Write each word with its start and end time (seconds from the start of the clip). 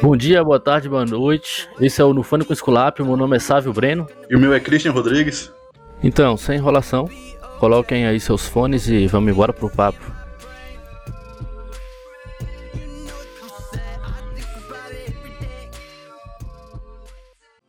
Bom 0.00 0.16
dia, 0.16 0.44
boa 0.44 0.60
tarde, 0.60 0.88
boa 0.88 1.04
noite. 1.04 1.68
Esse 1.80 2.00
é 2.00 2.04
o 2.04 2.14
Nufânico 2.14 2.52
Esculap, 2.52 3.00
meu 3.00 3.16
nome 3.16 3.36
é 3.36 3.40
Sávio 3.40 3.72
Breno. 3.72 4.06
E 4.30 4.36
o 4.36 4.38
meu 4.38 4.54
é 4.54 4.60
Christian 4.60 4.92
Rodrigues. 4.92 5.52
Então, 6.00 6.36
sem 6.36 6.56
enrolação, 6.56 7.10
coloquem 7.58 8.06
aí 8.06 8.20
seus 8.20 8.46
fones 8.46 8.86
e 8.86 9.08
vamos 9.08 9.32
embora 9.32 9.52
pro 9.52 9.68
papo. 9.68 9.98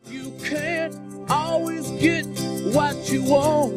You 0.08 0.32
can't 0.48 0.96
always 1.28 1.90
get 2.00 2.26
what 2.72 3.12
you 3.12 3.24
want. 3.24 3.74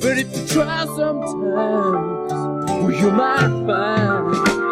But 0.00 0.18
if 0.18 0.28
you 0.36 0.46
try 0.46 0.86
sometimes, 0.86 2.32
well, 2.70 2.90
you 2.92 3.10
might 3.10 3.48
find 3.66 4.64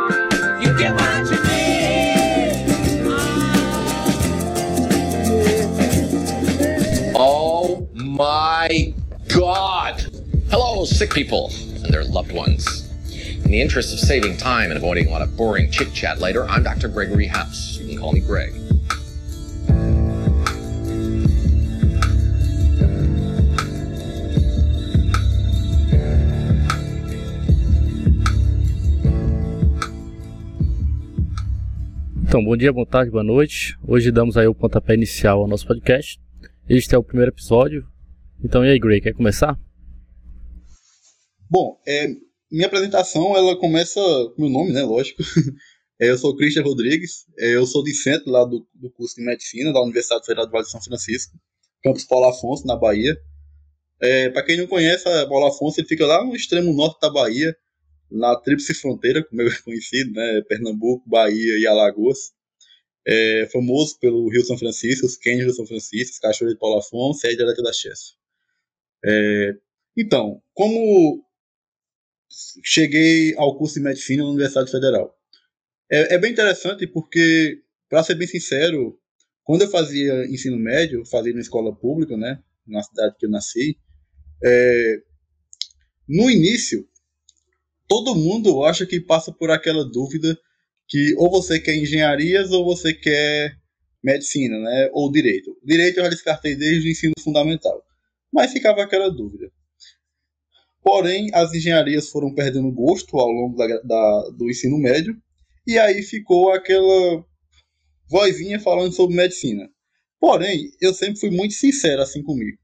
you 0.63 0.79
get 0.79 0.95
what 0.95 1.31
you 1.31 1.42
my 8.13 8.93
God! 9.29 10.05
Hello, 10.51 10.85
sick 10.85 11.15
people 11.15 11.51
and 11.83 11.93
their 11.93 12.05
loved 12.05 12.33
ones. 12.33 12.87
In 13.11 13.51
the 13.51 13.61
interest 13.61 13.95
of 13.95 14.01
saving 14.01 14.37
time 14.37 14.71
and 14.71 14.77
avoiding 14.77 15.07
a 15.07 15.11
lot 15.11 15.23
of 15.23 15.35
boring 15.35 15.71
chit 15.71 15.95
chat 15.95 16.21
later, 16.21 16.47
I'm 16.47 16.63
Dr. 16.63 16.89
Gregory 16.89 17.27
House. 17.27 17.79
You 17.79 17.89
can 17.89 17.99
call 17.99 18.13
me 18.13 18.21
Greg. 18.21 18.53
Então, 32.27 32.45
bom 32.45 32.57
dia, 32.57 32.73
boa 32.73 32.87
tarde, 32.87 33.11
boa 33.11 33.25
noite. 33.25 33.79
Hoje 33.83 34.11
damos 34.11 34.37
aí 34.37 34.47
o 34.47 34.55
pontapé 34.55 34.95
inicial 34.95 35.41
ao 35.41 35.49
nosso 35.49 35.67
podcast. 35.67 36.21
Este 36.69 36.95
é 36.95 36.99
o 36.99 37.03
primeiro 37.03 37.31
episódio, 37.31 37.87
então, 38.45 38.65
e 38.65 38.71
aí, 38.71 38.79
Gray, 38.79 39.01
quer 39.01 39.15
começar? 39.15 39.59
Bom, 41.51 41.81
é, 41.87 42.09
minha 42.51 42.67
apresentação 42.67 43.37
ela 43.37 43.59
começa 43.59 44.01
com 44.35 44.43
meu 44.43 44.51
nome, 44.51 44.73
né? 44.73 44.83
Lógico. 44.83 45.23
É, 46.01 46.11
eu 46.11 46.19
sou 46.19 46.37
Christian 46.37 46.65
Rodrigues, 46.65 47.27
é, 47.39 47.55
eu 47.55 47.65
sou 47.65 47.85
discente 47.85 48.29
lá 48.29 48.45
do, 48.45 48.67
do 48.75 48.91
curso 48.91 49.15
de 49.15 49.25
Medicina 49.25 49.73
da 49.73 49.81
Universidade 49.81 50.27
Federal 50.27 50.47
do 50.47 50.51
Vale 50.51 50.65
de 50.65 50.71
São 50.73 50.83
Francisco, 50.83 51.39
campus 51.81 52.05
Paulo 52.05 52.27
Afonso, 52.27 52.67
na 52.67 52.75
Bahia. 52.75 53.17
É, 54.01 54.29
Para 54.31 54.43
quem 54.43 54.57
não 54.57 54.67
conhece, 54.67 55.09
a 55.09 55.29
Paulo 55.29 55.47
Afonso 55.47 55.81
ele 55.81 55.87
fica 55.87 56.05
lá 56.05 56.25
no 56.25 56.35
extremo 56.35 56.73
norte 56.73 56.99
da 57.01 57.09
Bahia, 57.09 57.55
na 58.11 58.35
tríplice 58.35 58.75
fronteira, 58.75 59.25
como 59.25 59.43
é 59.43 59.45
conhecido, 59.63 60.11
né? 60.11 60.43
Pernambuco, 60.49 61.09
Bahia 61.09 61.59
e 61.61 61.67
Alagoas. 61.69 62.33
É 63.07 63.49
famoso 63.53 63.97
pelo 64.01 64.29
Rio 64.29 64.45
São 64.45 64.59
Francisco, 64.59 65.07
os 65.07 65.17
cânions 65.17 65.47
do 65.47 65.55
São 65.55 65.67
Francisco, 65.67 66.21
cachorros 66.21 66.55
de 66.55 66.59
Paulo 66.59 66.79
Afonso 66.79 67.25
e 67.29 67.31
a 67.31 67.37
da 67.37 67.73
Chessa. 67.73 68.15
É, 69.05 69.55
então, 69.97 70.41
como 70.55 71.25
cheguei 72.65 73.35
ao 73.37 73.57
curso 73.59 73.75
de 73.75 73.81
medicina 73.81 74.23
na 74.23 74.31
Universidade 74.31 74.71
Federal? 74.71 75.17
É, 75.91 76.15
é 76.15 76.19
bem 76.19 76.33
interessante 76.33 76.87
porque, 76.87 77.63
para 77.89 78.03
ser 78.03 78.15
bem 78.15 78.27
sincero, 78.27 78.99
quando 79.45 79.63
eu 79.63 79.71
fazia 79.71 80.25
ensino 80.27 80.57
médio, 80.57 81.05
fazia 81.07 81.35
na 81.35 81.41
escola 81.41 81.75
pública, 81.75 82.17
né, 82.17 82.43
na 82.67 82.83
cidade 82.83 83.17
que 83.19 83.27
eu 83.27 83.31
nasci, 83.31 83.77
é, 84.43 85.03
no 86.09 86.31
início, 86.31 86.89
todo 87.89 88.15
mundo 88.15 88.65
acha 88.65 88.87
que 88.87 89.01
passa 89.01 89.33
por 89.33 89.51
aquela 89.51 89.85
dúvida 89.85 90.39
que 90.89 91.15
ou 91.17 91.31
você 91.31 91.61
quer 91.61 91.77
engenharias 91.77 92.51
ou 92.53 92.65
você 92.65 92.95
quer 92.95 93.59
medicina, 94.03 94.59
né, 94.59 94.91
ou 94.93 95.11
direito. 95.13 95.57
Direito 95.65 95.99
eu 95.99 96.05
já 96.05 96.11
descartei 96.11 96.57
desde 96.57 96.89
o 96.89 96.91
ensino 96.91 97.15
fundamental 97.21 97.85
mas 98.33 98.53
ficava 98.53 98.83
aquela 98.83 99.11
dúvida. 99.11 99.51
Porém, 100.83 101.29
as 101.33 101.53
engenharias 101.53 102.09
foram 102.09 102.35
perdendo 102.35 102.73
gosto 102.73 103.17
ao 103.19 103.31
longo 103.31 103.57
da, 103.57 103.67
da, 103.83 104.31
do 104.37 104.51
ensino 104.51 104.79
médio, 104.79 105.17
e 105.67 105.79
aí 105.79 106.03
ficou 106.03 106.51
aquela 106.51 107.25
vozinha 108.09 108.59
falando 108.59 108.93
sobre 108.93 109.17
medicina. 109.17 109.69
Porém, 110.19 110.71
eu 110.81 110.93
sempre 110.93 111.21
fui 111.21 111.31
muito 111.31 111.55
sincero 111.55 112.03
assim 112.03 112.23
comigo. 112.23 112.57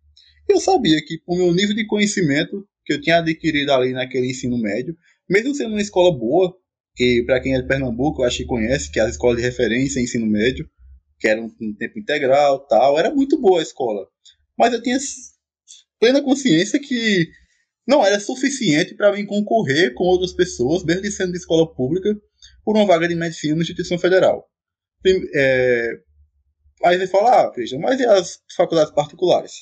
Eu 0.49 0.61
sabia 0.61 0.99
que, 1.05 1.21
o 1.27 1.37
meu 1.37 1.53
nível 1.53 1.77
de 1.77 1.87
conhecimento 1.87 2.67
que 2.85 2.95
eu 2.95 3.01
tinha 3.01 3.19
adquirido 3.19 3.71
ali 3.71 3.93
naquele 3.93 4.31
ensino 4.31 4.59
médio, 4.59 4.97
mesmo 5.29 5.55
sendo 5.55 5.71
uma 5.71 5.81
escola 5.81 6.17
boa, 6.17 6.57
que 6.97 7.23
para 7.27 7.41
quem 7.41 7.55
é 7.55 7.61
de 7.61 7.69
Pernambuco, 7.69 8.23
eu 8.23 8.27
acho 8.27 8.39
que 8.39 8.47
conhece, 8.47 8.91
que 8.91 8.99
é 8.99 9.05
a 9.05 9.09
escola 9.09 9.37
de 9.37 9.43
referência 9.43 10.01
em 10.01 10.05
ensino 10.05 10.27
médio, 10.27 10.69
que 11.21 11.29
era 11.29 11.41
um, 11.41 11.51
um 11.61 11.75
tempo 11.75 11.99
integral 11.99 12.67
tal, 12.67 12.99
era 12.99 13.15
muito 13.15 13.41
boa 13.41 13.61
a 13.61 13.63
escola. 13.63 14.07
Mas 14.59 14.73
eu 14.73 14.83
tinha 14.83 14.99
plena 15.99 16.23
consciência 16.23 16.81
que 16.81 17.29
não 17.87 18.05
era 18.05 18.21
suficiente 18.21 18.95
para 18.95 19.13
mim 19.13 19.25
concorrer 19.25 19.95
com 19.95 20.05
outras 20.05 20.33
pessoas, 20.33 20.85
mesmo 20.85 21.11
sendo 21.11 21.33
de 21.33 21.39
escola 21.39 21.73
pública, 21.75 22.15
por 22.65 22.77
uma 22.77 22.87
vaga 22.87 23.09
de 23.09 23.15
medicina 23.15 23.57
na 23.57 23.63
instituição 23.63 23.99
federal. 23.99 24.47
É... 25.35 25.91
Aí 26.85 26.99
você 26.99 27.07
fala, 27.07 27.43
ah, 27.43 27.53
veja, 27.57 27.79
mas 27.79 27.99
e 27.99 28.05
as 28.05 28.41
faculdades 28.55 28.93
particulares? 28.95 29.53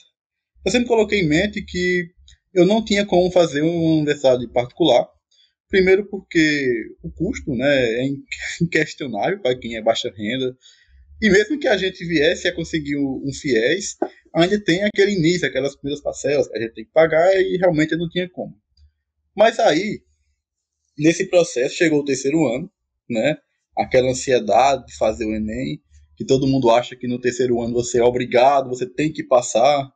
Eu 0.64 0.72
sempre 0.72 0.88
coloquei 0.88 1.20
em 1.20 1.28
mente 1.28 1.64
que 1.64 2.08
eu 2.52 2.66
não 2.66 2.84
tinha 2.84 3.06
como 3.06 3.30
fazer 3.30 3.62
uma 3.62 3.98
universidade 3.98 4.46
particular. 4.48 5.06
Primeiro 5.68 6.06
porque 6.08 6.96
o 7.02 7.10
custo 7.10 7.54
né, 7.54 8.02
é 8.02 8.08
inquestionável 8.60 9.40
para 9.40 9.56
quem 9.58 9.76
é 9.76 9.82
baixa 9.82 10.12
renda. 10.16 10.56
E 11.20 11.30
mesmo 11.30 11.58
que 11.58 11.68
a 11.68 11.76
gente 11.76 12.04
viesse 12.04 12.46
a 12.46 12.54
conseguir 12.54 12.96
um 12.96 13.32
FIES, 13.32 13.96
ainda 14.34 14.62
tem 14.62 14.84
aquele 14.84 15.12
início, 15.12 15.48
aquelas 15.48 15.74
primeiras 15.74 16.02
parcelas 16.02 16.46
que 16.46 16.56
a 16.56 16.60
gente 16.60 16.74
tem 16.74 16.84
que 16.84 16.92
pagar 16.92 17.34
e 17.34 17.56
realmente 17.56 17.96
não 17.96 18.08
tinha 18.08 18.28
como. 18.28 18.54
Mas 19.34 19.58
aí, 19.58 20.02
nesse 20.98 21.26
processo, 21.26 21.74
chegou 21.74 22.00
o 22.00 22.04
terceiro 22.04 22.46
ano, 22.46 22.70
né? 23.08 23.36
Aquela 23.76 24.10
ansiedade 24.10 24.86
de 24.86 24.96
fazer 24.96 25.24
o 25.24 25.34
Enem, 25.34 25.80
que 26.16 26.24
todo 26.24 26.46
mundo 26.46 26.70
acha 26.70 26.96
que 26.96 27.08
no 27.08 27.20
terceiro 27.20 27.60
ano 27.62 27.74
você 27.74 27.98
é 27.98 28.02
obrigado, 28.02 28.68
você 28.68 28.86
tem 28.86 29.12
que 29.12 29.22
passar, 29.22 29.90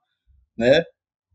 né? 0.57 0.85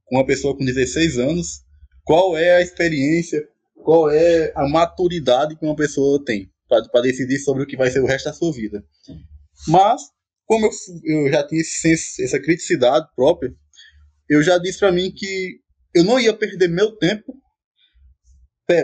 Com 0.06 0.18
uma 0.18 0.26
pessoa 0.26 0.56
com 0.58 0.66
16 0.66 1.18
anos, 1.20 1.64
qual 2.04 2.38
é 2.38 2.56
a 2.56 2.62
experiência, 2.62 3.48
qual 3.76 4.10
é 4.10 4.52
a 4.56 4.68
maturidade 4.68 5.56
que 5.56 5.66
uma 5.66 5.76
pessoa 5.76 6.24
tem 6.24 6.50
para 6.68 7.02
decidir 7.02 7.40
sobre 7.40 7.64
o 7.64 7.68
que 7.68 7.78
vai 7.78 7.92
ser 7.92 8.00
o 8.00 8.06
resto 8.06 8.26
da 8.26 8.34
sua 8.34 8.52
vida. 8.52 8.84
Mas 9.68 10.02
como 10.46 10.68
eu, 10.68 10.72
eu 11.04 11.32
já 11.32 11.46
tinha 11.46 11.62
esse, 11.62 12.24
essa 12.24 12.40
criticidade 12.40 13.08
própria, 13.16 13.54
eu 14.30 14.42
já 14.42 14.58
disse 14.58 14.80
para 14.80 14.92
mim 14.92 15.12
que 15.12 15.60
eu 15.94 16.04
não 16.04 16.20
ia 16.20 16.34
perder 16.34 16.68
meu 16.68 16.96
tempo 16.98 17.34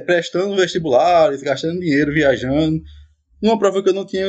prestando 0.05 0.55
vestibulares, 0.55 1.41
gastando 1.41 1.79
dinheiro, 1.79 2.13
viajando, 2.13 2.81
numa 3.41 3.57
prova 3.57 3.81
que 3.81 3.89
eu 3.89 3.93
não 3.93 4.05
tinha 4.05 4.27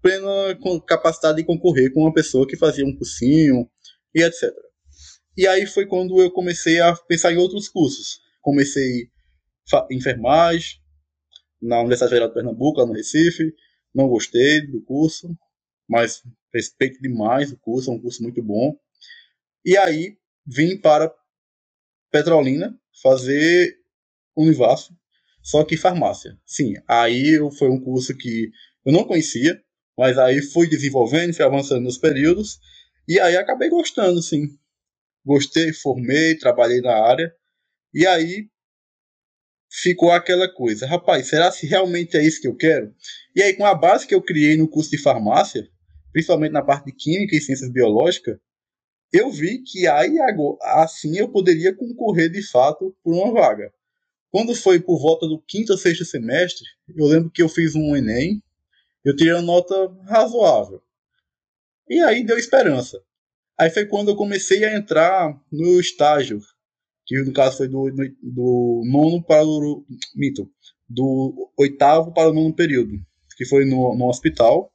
plena 0.00 0.58
capacidade 0.86 1.36
de 1.38 1.44
concorrer 1.44 1.92
com 1.92 2.00
uma 2.00 2.12
pessoa 2.12 2.46
que 2.46 2.56
fazia 2.56 2.86
um 2.86 2.96
cursinho 2.96 3.68
e 4.14 4.22
etc. 4.22 4.50
E 5.36 5.46
aí 5.46 5.66
foi 5.66 5.86
quando 5.86 6.20
eu 6.20 6.30
comecei 6.30 6.80
a 6.80 6.94
pensar 6.94 7.32
em 7.32 7.36
outros 7.36 7.68
cursos. 7.68 8.20
Comecei 8.40 9.08
enfermagem 9.90 10.80
na 11.60 11.80
Universidade 11.80 12.10
Federal 12.10 12.28
de 12.28 12.34
Pernambuco, 12.34 12.80
lá 12.80 12.86
no 12.86 12.94
Recife. 12.94 13.52
Não 13.94 14.08
gostei 14.08 14.66
do 14.66 14.82
curso, 14.82 15.28
mas 15.88 16.22
respeito 16.52 17.00
demais 17.00 17.50
o 17.52 17.58
curso, 17.58 17.90
é 17.90 17.94
um 17.94 18.00
curso 18.00 18.22
muito 18.22 18.42
bom. 18.42 18.78
E 19.64 19.76
aí 19.76 20.18
vim 20.46 20.76
para 20.76 21.12
Petrolina 22.10 22.78
fazer 23.02 23.76
Univasso, 24.36 24.96
só 25.42 25.64
que 25.64 25.76
farmácia. 25.76 26.38
Sim, 26.44 26.74
aí 26.86 27.38
foi 27.58 27.70
um 27.70 27.80
curso 27.80 28.16
que 28.16 28.50
eu 28.84 28.92
não 28.92 29.04
conhecia, 29.04 29.60
mas 29.96 30.18
aí 30.18 30.42
fui 30.42 30.68
desenvolvendo, 30.68 31.34
fui 31.34 31.44
avançando 31.44 31.82
nos 31.82 31.98
períodos, 31.98 32.58
e 33.06 33.18
aí 33.18 33.36
acabei 33.36 33.68
gostando, 33.68 34.22
sim. 34.22 34.46
Gostei, 35.24 35.72
formei, 35.72 36.36
trabalhei 36.36 36.80
na 36.80 36.94
área, 36.94 37.34
e 37.92 38.06
aí 38.06 38.48
ficou 39.70 40.10
aquela 40.12 40.52
coisa, 40.52 40.86
rapaz, 40.86 41.28
será 41.28 41.50
se 41.50 41.66
realmente 41.66 42.16
é 42.16 42.24
isso 42.24 42.40
que 42.40 42.48
eu 42.48 42.56
quero? 42.56 42.94
E 43.34 43.42
aí, 43.42 43.54
com 43.54 43.66
a 43.66 43.74
base 43.74 44.06
que 44.06 44.14
eu 44.14 44.22
criei 44.22 44.56
no 44.56 44.68
curso 44.68 44.90
de 44.90 44.98
farmácia, 44.98 45.68
principalmente 46.12 46.52
na 46.52 46.62
parte 46.62 46.86
de 46.86 46.92
química 46.92 47.36
e 47.36 47.40
ciências 47.40 47.70
biológicas, 47.70 48.38
eu 49.12 49.30
vi 49.30 49.62
que 49.62 49.86
aí 49.86 50.16
assim 50.62 51.16
eu 51.16 51.28
poderia 51.28 51.74
concorrer 51.74 52.30
de 52.30 52.42
fato 52.42 52.94
por 53.02 53.14
uma 53.14 53.32
vaga. 53.32 53.72
Quando 54.30 54.54
foi 54.54 54.78
por 54.78 55.00
volta 55.00 55.26
do 55.26 55.40
quinto 55.40 55.72
ou 55.72 55.78
sexto 55.78 56.04
semestre, 56.04 56.64
eu 56.94 57.06
lembro 57.06 57.30
que 57.30 57.42
eu 57.42 57.48
fiz 57.48 57.74
um 57.74 57.96
Enem, 57.96 58.42
eu 59.04 59.16
tirei 59.16 59.32
uma 59.32 59.42
nota 59.42 59.74
razoável. 60.06 60.82
E 61.88 62.00
aí 62.00 62.22
deu 62.22 62.36
esperança. 62.36 63.02
Aí 63.58 63.70
foi 63.70 63.86
quando 63.86 64.08
eu 64.10 64.16
comecei 64.16 64.64
a 64.64 64.76
entrar 64.76 65.34
no 65.50 65.80
estágio, 65.80 66.40
que 67.06 67.20
no 67.22 67.32
caso 67.32 67.56
foi 67.56 67.68
do, 67.68 67.90
do 68.22 68.82
nono 68.84 69.22
para 69.22 69.44
o. 69.44 69.84
Mito, 70.14 70.50
do 70.88 71.50
oitavo 71.56 72.12
para 72.12 72.30
o 72.30 72.34
nono 72.34 72.54
período, 72.54 72.92
que 73.36 73.46
foi 73.46 73.64
no, 73.64 73.96
no 73.96 74.08
hospital. 74.08 74.70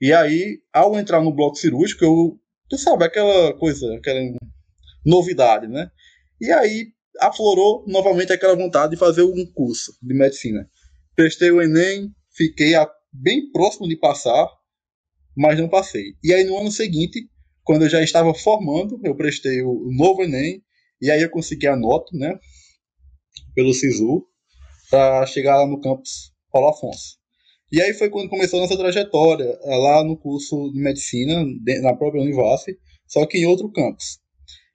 E 0.00 0.12
aí, 0.12 0.60
ao 0.72 0.98
entrar 0.98 1.20
no 1.20 1.34
bloco 1.34 1.56
cirúrgico, 1.56 2.04
eu, 2.04 2.40
tu 2.68 2.78
sabe, 2.78 3.04
aquela 3.04 3.52
coisa, 3.58 3.94
aquela 3.96 4.20
novidade, 5.04 5.66
né? 5.66 5.90
E 6.40 6.50
aí 6.52 6.92
aflorou 7.20 7.84
novamente 7.86 8.32
aquela 8.32 8.54
vontade 8.54 8.92
de 8.92 8.98
fazer 8.98 9.22
um 9.22 9.44
curso 9.52 9.92
de 10.00 10.14
medicina. 10.14 10.68
Prestei 11.16 11.50
o 11.50 11.60
Enem, 11.60 12.14
fiquei 12.32 12.76
a, 12.76 12.88
bem 13.12 13.50
próximo 13.50 13.88
de 13.88 13.96
passar, 13.96 14.48
mas 15.36 15.58
não 15.58 15.68
passei. 15.68 16.14
E 16.22 16.32
aí 16.32 16.44
no 16.44 16.58
ano 16.58 16.70
seguinte, 16.70 17.28
quando 17.64 17.82
eu 17.82 17.88
já 17.88 18.00
estava 18.02 18.32
formando, 18.34 19.00
eu 19.04 19.16
prestei 19.16 19.62
o, 19.62 19.90
novo 19.90 20.22
Enem, 20.22 20.62
e 21.00 21.10
aí 21.10 21.22
eu 21.22 21.30
consegui 21.30 21.66
a 21.66 21.76
nota, 21.76 22.16
né? 22.16 22.38
Pelo 23.54 23.74
SISU, 23.74 24.24
para 24.90 25.26
chegar 25.26 25.56
lá 25.56 25.66
no 25.66 25.80
campus 25.80 26.32
Paulo 26.50 26.68
Afonso. 26.68 27.17
E 27.70 27.82
aí 27.82 27.92
foi 27.92 28.08
quando 28.08 28.30
começou 28.30 28.58
a 28.58 28.62
nossa 28.62 28.76
trajetória, 28.76 29.58
é, 29.62 29.76
lá 29.76 30.02
no 30.02 30.16
curso 30.16 30.70
de 30.72 30.80
medicina, 30.80 31.44
na 31.82 31.94
própria 31.94 32.22
Univasse, 32.22 32.78
só 33.06 33.26
que 33.26 33.38
em 33.38 33.46
outro 33.46 33.70
campus. 33.70 34.18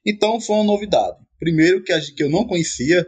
Então 0.06 0.40
foi 0.40 0.58
uma 0.58 0.66
novidade. 0.66 1.18
Primeiro 1.40 1.84
que, 1.84 2.00
que 2.14 2.24
eu 2.24 2.30
não 2.30 2.46
conhecia 2.46 3.06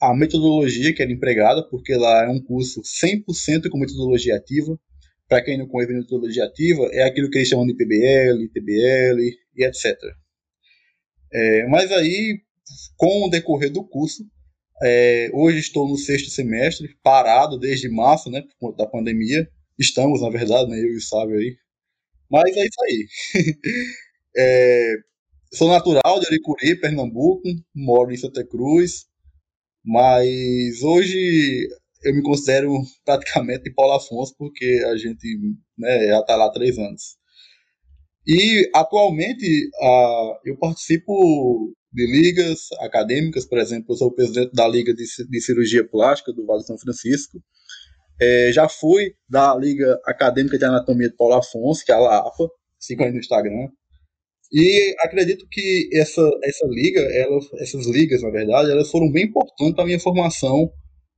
a 0.00 0.14
metodologia 0.14 0.94
que 0.94 1.02
era 1.02 1.12
empregada, 1.12 1.62
porque 1.68 1.94
lá 1.94 2.24
é 2.24 2.28
um 2.28 2.40
curso 2.40 2.80
100% 2.80 3.68
com 3.70 3.78
metodologia 3.78 4.36
ativa. 4.36 4.78
Para 5.28 5.42
quem 5.44 5.58
não 5.58 5.68
conhece 5.68 5.92
metodologia 5.92 6.44
ativa, 6.44 6.88
é 6.92 7.02
aquilo 7.02 7.28
que 7.28 7.36
eles 7.36 7.48
chamam 7.48 7.66
de 7.66 7.74
PBL, 7.74 8.48
TBL 8.48 9.20
e 9.56 9.64
etc. 9.64 9.94
É, 11.30 11.66
mas 11.66 11.92
aí, 11.92 12.40
com 12.96 13.26
o 13.26 13.28
decorrer 13.28 13.70
do 13.70 13.84
curso, 13.84 14.24
é, 14.82 15.30
hoje 15.32 15.58
estou 15.58 15.88
no 15.88 15.96
sexto 15.96 16.30
semestre, 16.30 16.96
parado 17.02 17.58
desde 17.58 17.88
março, 17.88 18.30
né, 18.30 18.42
por 18.42 18.56
conta 18.58 18.84
da 18.84 18.90
pandemia. 18.90 19.48
Estamos, 19.78 20.22
na 20.22 20.30
verdade, 20.30 20.70
né, 20.70 20.78
eu 20.78 20.92
e 20.92 20.96
o 20.96 21.00
Sábio 21.00 21.36
aí. 21.36 21.56
Mas 22.30 22.56
é 22.56 22.66
isso 22.66 22.84
aí. 22.84 23.08
é, 24.36 24.94
sou 25.54 25.68
natural 25.68 26.20
de 26.20 26.26
Aricuri, 26.26 26.78
Pernambuco, 26.80 27.42
moro 27.74 28.12
em 28.12 28.16
Santa 28.16 28.46
Cruz, 28.46 29.06
mas 29.84 30.82
hoje 30.82 31.68
eu 32.04 32.14
me 32.14 32.22
considero 32.22 32.72
praticamente 33.04 33.72
Paulo 33.72 33.94
Afonso, 33.94 34.34
porque 34.38 34.82
a 34.86 34.96
gente 34.96 35.26
né, 35.76 36.08
já 36.08 36.20
está 36.20 36.36
lá 36.36 36.46
há 36.46 36.52
três 36.52 36.78
anos. 36.78 37.16
E 38.26 38.70
atualmente 38.74 39.70
uh, 39.80 40.38
eu 40.44 40.56
participo 40.58 41.74
de 41.92 42.06
ligas 42.06 42.68
acadêmicas, 42.80 43.46
por 43.46 43.58
exemplo, 43.58 43.92
eu 43.92 43.96
sou 43.96 44.14
presidente 44.14 44.52
da 44.52 44.68
Liga 44.68 44.92
de, 44.94 45.04
de 45.04 45.40
Cirurgia 45.40 45.88
Plástica 45.88 46.32
do 46.32 46.44
Vale 46.44 46.60
de 46.60 46.66
São 46.66 46.78
Francisco. 46.78 47.42
É, 48.20 48.50
já 48.52 48.68
fui 48.68 49.14
da 49.28 49.56
Liga 49.56 49.98
Acadêmica 50.04 50.58
de 50.58 50.64
Anatomia 50.64 51.08
de 51.08 51.16
Paulo 51.16 51.34
Afonso, 51.34 51.84
que 51.84 51.92
é 51.92 51.94
a 51.94 51.98
LAPA, 51.98 52.48
siga 52.78 53.04
aí 53.04 53.12
no 53.12 53.18
Instagram. 53.18 53.68
E 54.52 54.94
acredito 55.00 55.46
que 55.50 55.88
essa, 55.92 56.22
essa 56.42 56.66
liga, 56.66 57.00
ela, 57.00 57.38
essas 57.60 57.86
ligas, 57.86 58.22
na 58.22 58.30
verdade, 58.30 58.70
elas 58.70 58.90
foram 58.90 59.10
bem 59.10 59.26
importantes 59.26 59.74
para 59.74 59.84
a 59.84 59.86
minha 59.86 60.00
formação 60.00 60.70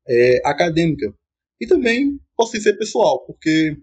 é, 0.08 0.40
acadêmica. 0.44 1.12
E 1.60 1.66
também 1.66 2.18
posso 2.36 2.52
dizer 2.52 2.76
pessoal, 2.76 3.24
porque 3.26 3.76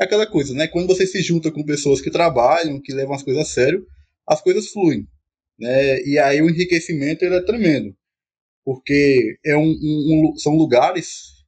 é 0.00 0.04
aquela 0.04 0.26
coisa, 0.26 0.54
né? 0.54 0.66
Quando 0.66 0.88
você 0.88 1.06
se 1.06 1.22
junta 1.22 1.50
com 1.50 1.64
pessoas 1.64 2.00
que 2.00 2.10
trabalham, 2.10 2.80
que 2.80 2.92
levam 2.92 3.14
as 3.14 3.22
coisas 3.22 3.42
a 3.42 3.46
sério, 3.46 3.86
as 4.26 4.40
coisas 4.40 4.68
fluem. 4.68 5.06
Né? 5.58 6.02
E 6.02 6.18
aí 6.18 6.40
o 6.42 6.48
enriquecimento 6.48 7.24
ele 7.24 7.36
é 7.36 7.42
tremendo. 7.42 7.94
Porque 8.64 9.38
é 9.44 9.56
um, 9.56 9.62
um, 9.62 10.32
um, 10.32 10.36
são 10.36 10.54
lugares 10.54 11.42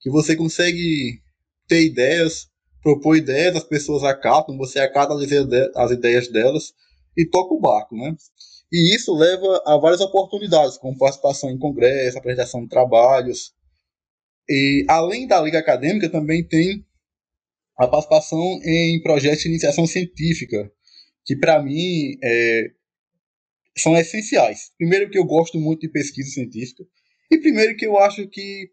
que 0.00 0.10
você 0.10 0.34
consegue 0.34 1.20
ter 1.68 1.84
ideias, 1.84 2.48
propor 2.82 3.16
ideias, 3.16 3.56
as 3.56 3.64
pessoas 3.64 4.04
acatam, 4.04 4.56
você 4.56 4.78
acata 4.78 5.14
as 5.14 5.90
ideias 5.90 6.28
delas 6.28 6.72
e 7.16 7.24
toca 7.28 7.54
o 7.54 7.60
barco, 7.60 7.96
né? 7.96 8.14
E 8.72 8.94
isso 8.94 9.14
leva 9.14 9.62
a 9.64 9.76
várias 9.76 10.00
oportunidades, 10.00 10.76
como 10.78 10.98
participação 10.98 11.50
em 11.50 11.58
congresso, 11.58 12.18
apresentação 12.18 12.62
de 12.62 12.68
trabalhos. 12.68 13.52
E 14.48 14.84
além 14.88 15.26
da 15.26 15.40
liga 15.40 15.58
acadêmica, 15.58 16.08
também 16.08 16.46
tem 16.46 16.84
a 17.78 17.86
participação 17.86 18.60
em 18.64 19.00
projetos 19.02 19.42
de 19.42 19.48
iniciação 19.48 19.86
científica, 19.86 20.70
que 21.24 21.36
para 21.36 21.62
mim 21.62 22.16
é, 22.22 22.70
são 23.78 23.96
essenciais. 23.96 24.70
Primeiro 24.78 25.10
que 25.10 25.18
eu 25.18 25.24
gosto 25.24 25.58
muito 25.58 25.80
de 25.80 25.88
pesquisa 25.88 26.30
científica 26.30 26.84
e 27.30 27.38
primeiro 27.38 27.76
que 27.76 27.86
eu 27.86 27.98
acho 27.98 28.26
que 28.28 28.70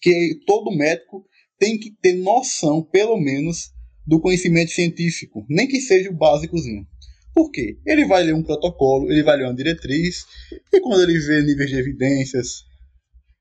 que 0.00 0.40
todo 0.46 0.74
médico 0.74 1.26
tem 1.58 1.78
que 1.78 1.90
ter 2.00 2.14
noção, 2.14 2.82
pelo 2.82 3.18
menos, 3.20 3.70
do 4.06 4.18
conhecimento 4.18 4.70
científico, 4.70 5.44
nem 5.48 5.68
que 5.68 5.78
seja 5.78 6.10
o 6.10 6.16
básicozinho. 6.16 6.86
Por 7.34 7.50
quê? 7.50 7.78
Ele 7.86 8.06
vai 8.06 8.22
ler 8.24 8.34
um 8.34 8.42
protocolo, 8.42 9.12
ele 9.12 9.22
vai 9.22 9.36
ler 9.36 9.44
uma 9.44 9.54
diretriz, 9.54 10.24
e 10.72 10.80
quando 10.80 11.02
ele 11.02 11.18
vê 11.18 11.42
níveis 11.42 11.68
de 11.68 11.76
evidências, 11.76 12.64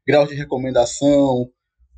graus 0.05 0.29
de 0.29 0.35
recomendação, 0.35 1.49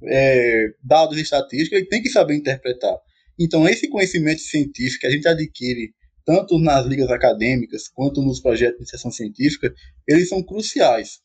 é, 0.03 0.67
dados 0.83 1.17
estatísticos, 1.17 1.79
ele 1.79 1.87
tem 1.87 2.01
que 2.01 2.09
saber 2.09 2.35
interpretar. 2.35 2.97
Então, 3.39 3.67
esse 3.67 3.87
conhecimento 3.87 4.41
científico 4.41 5.01
que 5.01 5.07
a 5.07 5.11
gente 5.11 5.27
adquire 5.27 5.91
tanto 6.25 6.59
nas 6.59 6.85
ligas 6.85 7.09
acadêmicas 7.09 7.87
quanto 7.87 8.21
nos 8.21 8.39
projetos 8.39 8.77
de 8.77 8.83
iniciação 8.83 9.11
científica, 9.11 9.73
eles 10.07 10.29
são 10.29 10.43
cruciais. 10.43 11.19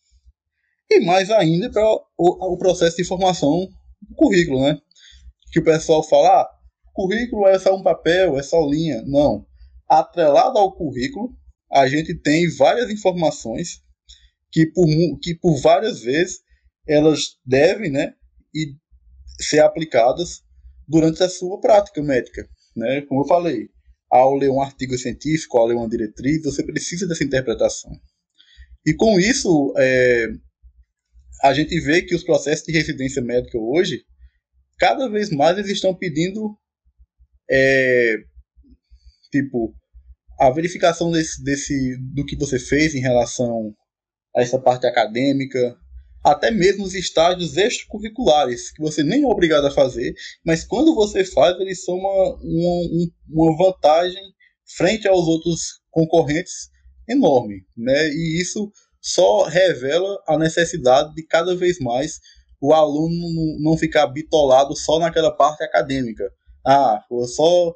E 0.90 1.00
mais 1.00 1.30
ainda 1.30 1.70
para 1.70 1.84
o, 1.84 2.04
o, 2.16 2.56
processo 2.56 2.96
de 2.96 3.04
formação 3.04 3.68
do 4.02 4.14
currículo, 4.14 4.62
né? 4.62 4.78
Que 5.52 5.58
o 5.58 5.64
pessoal 5.64 6.02
fala, 6.02 6.42
ah, 6.42 6.50
currículo 6.92 7.46
é 7.46 7.58
só 7.58 7.74
um 7.74 7.82
papel, 7.82 8.38
é 8.38 8.42
só 8.42 8.64
linha. 8.64 9.02
Não. 9.02 9.44
Atrelado 9.88 10.58
ao 10.58 10.74
currículo, 10.74 11.36
a 11.70 11.86
gente 11.88 12.14
tem 12.14 12.48
várias 12.56 12.90
informações 12.90 13.82
que 14.50 14.66
por, 14.66 14.86
que 15.20 15.34
por 15.34 15.60
várias 15.60 16.00
vezes 16.00 16.40
elas 16.86 17.36
devem, 17.44 17.90
né, 17.90 18.14
e 18.54 18.74
ser 19.40 19.60
aplicadas 19.60 20.42
durante 20.86 21.22
a 21.22 21.28
sua 21.28 21.60
prática 21.60 22.00
médica, 22.02 22.48
né? 22.74 23.02
Como 23.02 23.22
eu 23.22 23.26
falei, 23.26 23.68
ao 24.10 24.34
ler 24.34 24.50
um 24.50 24.60
artigo 24.60 24.96
científico, 24.96 25.58
ao 25.58 25.66
ler 25.66 25.74
uma 25.74 25.88
diretriz, 25.88 26.42
você 26.42 26.62
precisa 26.64 27.06
dessa 27.06 27.24
interpretação. 27.24 27.90
E 28.86 28.94
com 28.94 29.18
isso, 29.18 29.74
é, 29.76 30.26
a 31.42 31.52
gente 31.52 31.78
vê 31.80 32.02
que 32.02 32.14
os 32.14 32.22
processos 32.22 32.64
de 32.64 32.72
residência 32.72 33.20
médica 33.20 33.58
hoje, 33.58 34.04
cada 34.78 35.08
vez 35.08 35.30
mais 35.30 35.58
eles 35.58 35.70
estão 35.70 35.94
pedindo, 35.94 36.56
é, 37.50 38.16
tipo, 39.30 39.74
a 40.38 40.50
verificação 40.50 41.10
desse, 41.10 41.42
desse, 41.42 41.96
do 42.14 42.24
que 42.24 42.36
você 42.36 42.58
fez 42.58 42.94
em 42.94 43.00
relação 43.00 43.74
a 44.36 44.42
essa 44.42 44.58
parte 44.58 44.86
acadêmica, 44.86 45.76
até 46.24 46.50
mesmo 46.50 46.84
os 46.84 46.94
estágios 46.94 47.56
extracurriculares, 47.56 48.72
que 48.72 48.82
você 48.82 49.02
nem 49.02 49.22
é 49.22 49.26
obrigado 49.26 49.66
a 49.66 49.70
fazer, 49.70 50.14
mas 50.44 50.64
quando 50.64 50.94
você 50.94 51.24
faz, 51.24 51.58
eles 51.60 51.84
são 51.84 51.96
uma, 51.96 52.36
uma, 52.42 53.08
uma 53.30 53.56
vantagem 53.56 54.22
frente 54.76 55.06
aos 55.06 55.26
outros 55.26 55.80
concorrentes 55.90 56.68
enorme. 57.08 57.62
Né? 57.76 58.08
E 58.08 58.40
isso 58.40 58.70
só 59.00 59.44
revela 59.44 60.20
a 60.26 60.36
necessidade 60.36 61.14
de 61.14 61.24
cada 61.24 61.54
vez 61.54 61.78
mais 61.78 62.18
o 62.60 62.72
aluno 62.72 63.58
não 63.60 63.76
ficar 63.76 64.06
bitolado 64.08 64.76
só 64.76 64.98
naquela 64.98 65.30
parte 65.30 65.62
acadêmica. 65.62 66.24
Ah, 66.66 67.00
vou 67.08 67.26
só 67.26 67.72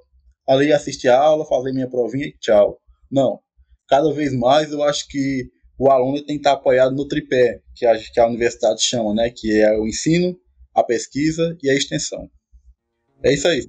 ali 0.48 0.72
assistir 0.72 1.08
a 1.08 1.20
aula, 1.20 1.46
fazer 1.46 1.72
minha 1.72 1.88
provinha 1.88 2.26
e 2.26 2.36
tchau. 2.38 2.78
Não. 3.10 3.38
Cada 3.88 4.12
vez 4.12 4.32
mais 4.32 4.72
eu 4.72 4.82
acho 4.82 5.06
que 5.08 5.48
o 5.80 5.90
aluno 5.90 6.18
tem 6.18 6.36
que 6.36 6.40
estar 6.40 6.52
apoiado 6.52 6.94
no 6.94 7.08
tripé, 7.08 7.62
que 7.74 7.86
a, 7.86 7.96
que 7.96 8.20
a 8.20 8.26
universidade 8.26 8.82
chama, 8.82 9.14
né? 9.14 9.32
Que 9.34 9.62
é 9.62 9.72
o 9.78 9.86
ensino, 9.86 10.36
a 10.74 10.84
pesquisa 10.84 11.56
e 11.62 11.70
a 11.70 11.74
extensão. 11.74 12.28
É 13.24 13.32
isso 13.32 13.48
aí. 13.48 13.64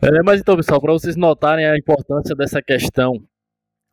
É, 0.00 0.22
mas 0.24 0.40
então, 0.40 0.56
pessoal, 0.56 0.80
para 0.80 0.92
vocês 0.94 1.14
notarem 1.14 1.66
a 1.66 1.76
importância 1.76 2.34
dessa 2.34 2.62
questão 2.62 3.22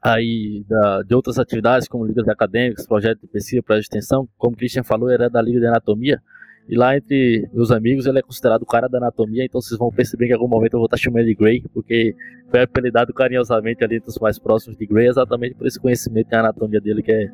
aí 0.04 0.66
da, 0.68 1.02
de 1.02 1.16
outras 1.16 1.40
atividades, 1.40 1.88
como 1.88 2.06
ligas 2.06 2.28
acadêmicas, 2.28 2.86
projeto 2.86 3.22
de 3.22 3.28
pesquisa, 3.28 3.64
projeto 3.64 3.84
de 3.84 3.98
extensão, 3.98 4.28
como 4.38 4.54
o 4.54 4.58
Christian 4.58 4.84
falou, 4.84 5.10
era 5.10 5.30
da 5.30 5.42
Liga 5.42 5.60
de 5.60 5.66
Anatomia, 5.66 6.22
e 6.68 6.76
lá 6.76 6.96
entre 6.96 7.50
meus 7.54 7.72
amigos 7.72 8.06
ele 8.06 8.20
é 8.20 8.22
considerado 8.22 8.64
o 8.64 8.66
cara 8.66 8.88
da 8.88 8.98
anatomia, 8.98 9.44
então 9.44 9.62
vocês 9.62 9.78
vão 9.78 9.92
perceber 9.92 10.28
que 10.28 10.32
em 10.32 10.36
algum 10.36 10.48
momento 10.48 10.74
eu 10.74 10.80
vou 10.80 10.86
estar 10.86 10.98
chamando 10.98 11.22
ele 11.22 11.34
de 11.34 11.36
Gray, 11.36 11.64
porque 11.74 12.16
foi 12.50 12.62
apelidado 12.62 13.14
carinhosamente 13.14 13.84
ali 13.84 13.98
entre 13.98 14.10
os 14.10 14.18
mais 14.18 14.40
próximos 14.40 14.78
de 14.78 14.86
Gray, 14.86 15.08
exatamente 15.08 15.56
por 15.56 15.68
esse 15.68 15.80
conhecimento 15.80 16.30
da 16.30 16.40
anatomia 16.40 16.80
dele 16.80 17.02
que 17.02 17.12
é 17.12 17.32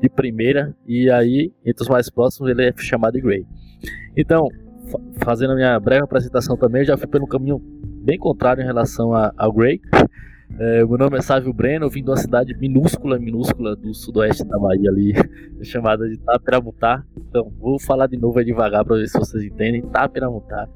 de 0.00 0.08
primeira, 0.08 0.74
e 0.86 1.10
aí 1.10 1.52
entre 1.64 1.82
os 1.82 1.88
mais 1.88 2.10
próximos 2.10 2.50
ele 2.50 2.64
é 2.64 2.72
chamado 2.76 3.14
de 3.14 3.20
Gray. 3.20 3.46
Então, 4.16 4.48
fazendo 5.22 5.52
a 5.52 5.56
minha 5.56 5.78
breve 5.80 6.04
apresentação 6.04 6.56
também, 6.56 6.82
eu 6.82 6.86
já 6.86 6.96
fui 6.96 7.06
pelo 7.06 7.26
caminho 7.26 7.58
bem 7.58 8.18
contrário 8.18 8.62
em 8.62 8.66
relação 8.66 9.12
a, 9.12 9.32
ao 9.36 9.52
Grey. 9.52 9.80
É, 10.58 10.84
meu 10.84 10.96
nome 10.96 11.18
é 11.18 11.20
Sávio 11.20 11.52
Breno, 11.52 11.86
eu 11.86 11.90
vim 11.90 12.02
de 12.02 12.08
uma 12.08 12.16
cidade 12.16 12.56
minúscula, 12.56 13.18
minúscula 13.18 13.76
do 13.76 13.92
sudoeste 13.92 14.44
da 14.44 14.58
Bahia 14.58 14.88
ali, 14.88 15.12
chamada 15.62 16.08
de 16.08 16.16
Taperamutá. 16.18 17.04
Então, 17.16 17.52
vou 17.58 17.78
falar 17.78 18.06
de 18.06 18.16
novo 18.16 18.42
devagar 18.42 18.84
para 18.84 18.96
ver 18.96 19.08
se 19.08 19.18
vocês 19.18 19.42
entendem. 19.42 19.82
Taperamutá. 19.82 20.68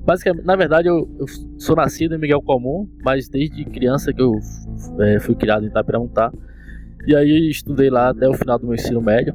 Basicamente, 0.00 0.44
na 0.44 0.56
verdade, 0.56 0.88
eu, 0.88 1.08
eu, 1.20 1.26
sou 1.58 1.76
nascido 1.76 2.14
em 2.14 2.18
Miguel 2.18 2.42
Comum, 2.42 2.88
mas 3.04 3.28
desde 3.28 3.64
criança 3.66 4.12
que 4.12 4.22
eu 4.22 4.40
é, 5.00 5.20
fui 5.20 5.34
criado 5.34 5.66
em 5.66 5.70
Taperamutá. 5.70 6.32
E 7.06 7.14
aí 7.14 7.48
estudei 7.48 7.90
lá 7.90 8.08
até 8.08 8.28
o 8.28 8.34
final 8.34 8.58
do 8.58 8.66
meu 8.66 8.74
ensino 8.74 9.00
médio. 9.00 9.34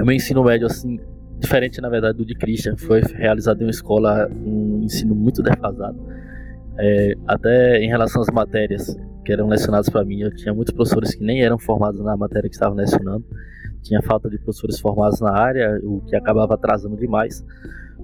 O 0.00 0.04
meu 0.04 0.14
ensino 0.14 0.42
médio, 0.42 0.66
assim, 0.66 0.98
diferente 1.38 1.80
na 1.80 1.90
verdade 1.90 2.16
do 2.16 2.24
de 2.24 2.34
Christian, 2.34 2.76
foi 2.76 3.02
realizado 3.02 3.60
em 3.60 3.64
uma 3.64 3.70
escola, 3.70 4.30
um 4.30 4.80
ensino 4.82 5.14
muito 5.14 5.42
defasado 5.42 5.98
é, 6.78 7.14
até 7.26 7.78
em 7.78 7.88
relação 7.88 8.22
às 8.22 8.30
matérias 8.30 8.96
que 9.24 9.32
eram 9.32 9.48
lecionadas 9.48 9.88
para 9.88 10.04
mim, 10.04 10.20
eu 10.20 10.34
tinha 10.34 10.52
muitos 10.52 10.74
professores 10.74 11.14
que 11.14 11.24
nem 11.24 11.42
eram 11.42 11.58
formados 11.58 12.00
na 12.00 12.16
matéria 12.16 12.48
que 12.48 12.54
estavam 12.54 12.76
lecionando. 12.76 13.24
Tinha 13.82 14.02
falta 14.02 14.28
de 14.28 14.38
professores 14.38 14.78
formados 14.80 15.20
na 15.20 15.30
área, 15.30 15.78
o 15.82 16.00
que 16.02 16.16
acabava 16.16 16.54
atrasando 16.54 16.96
demais. 16.96 17.44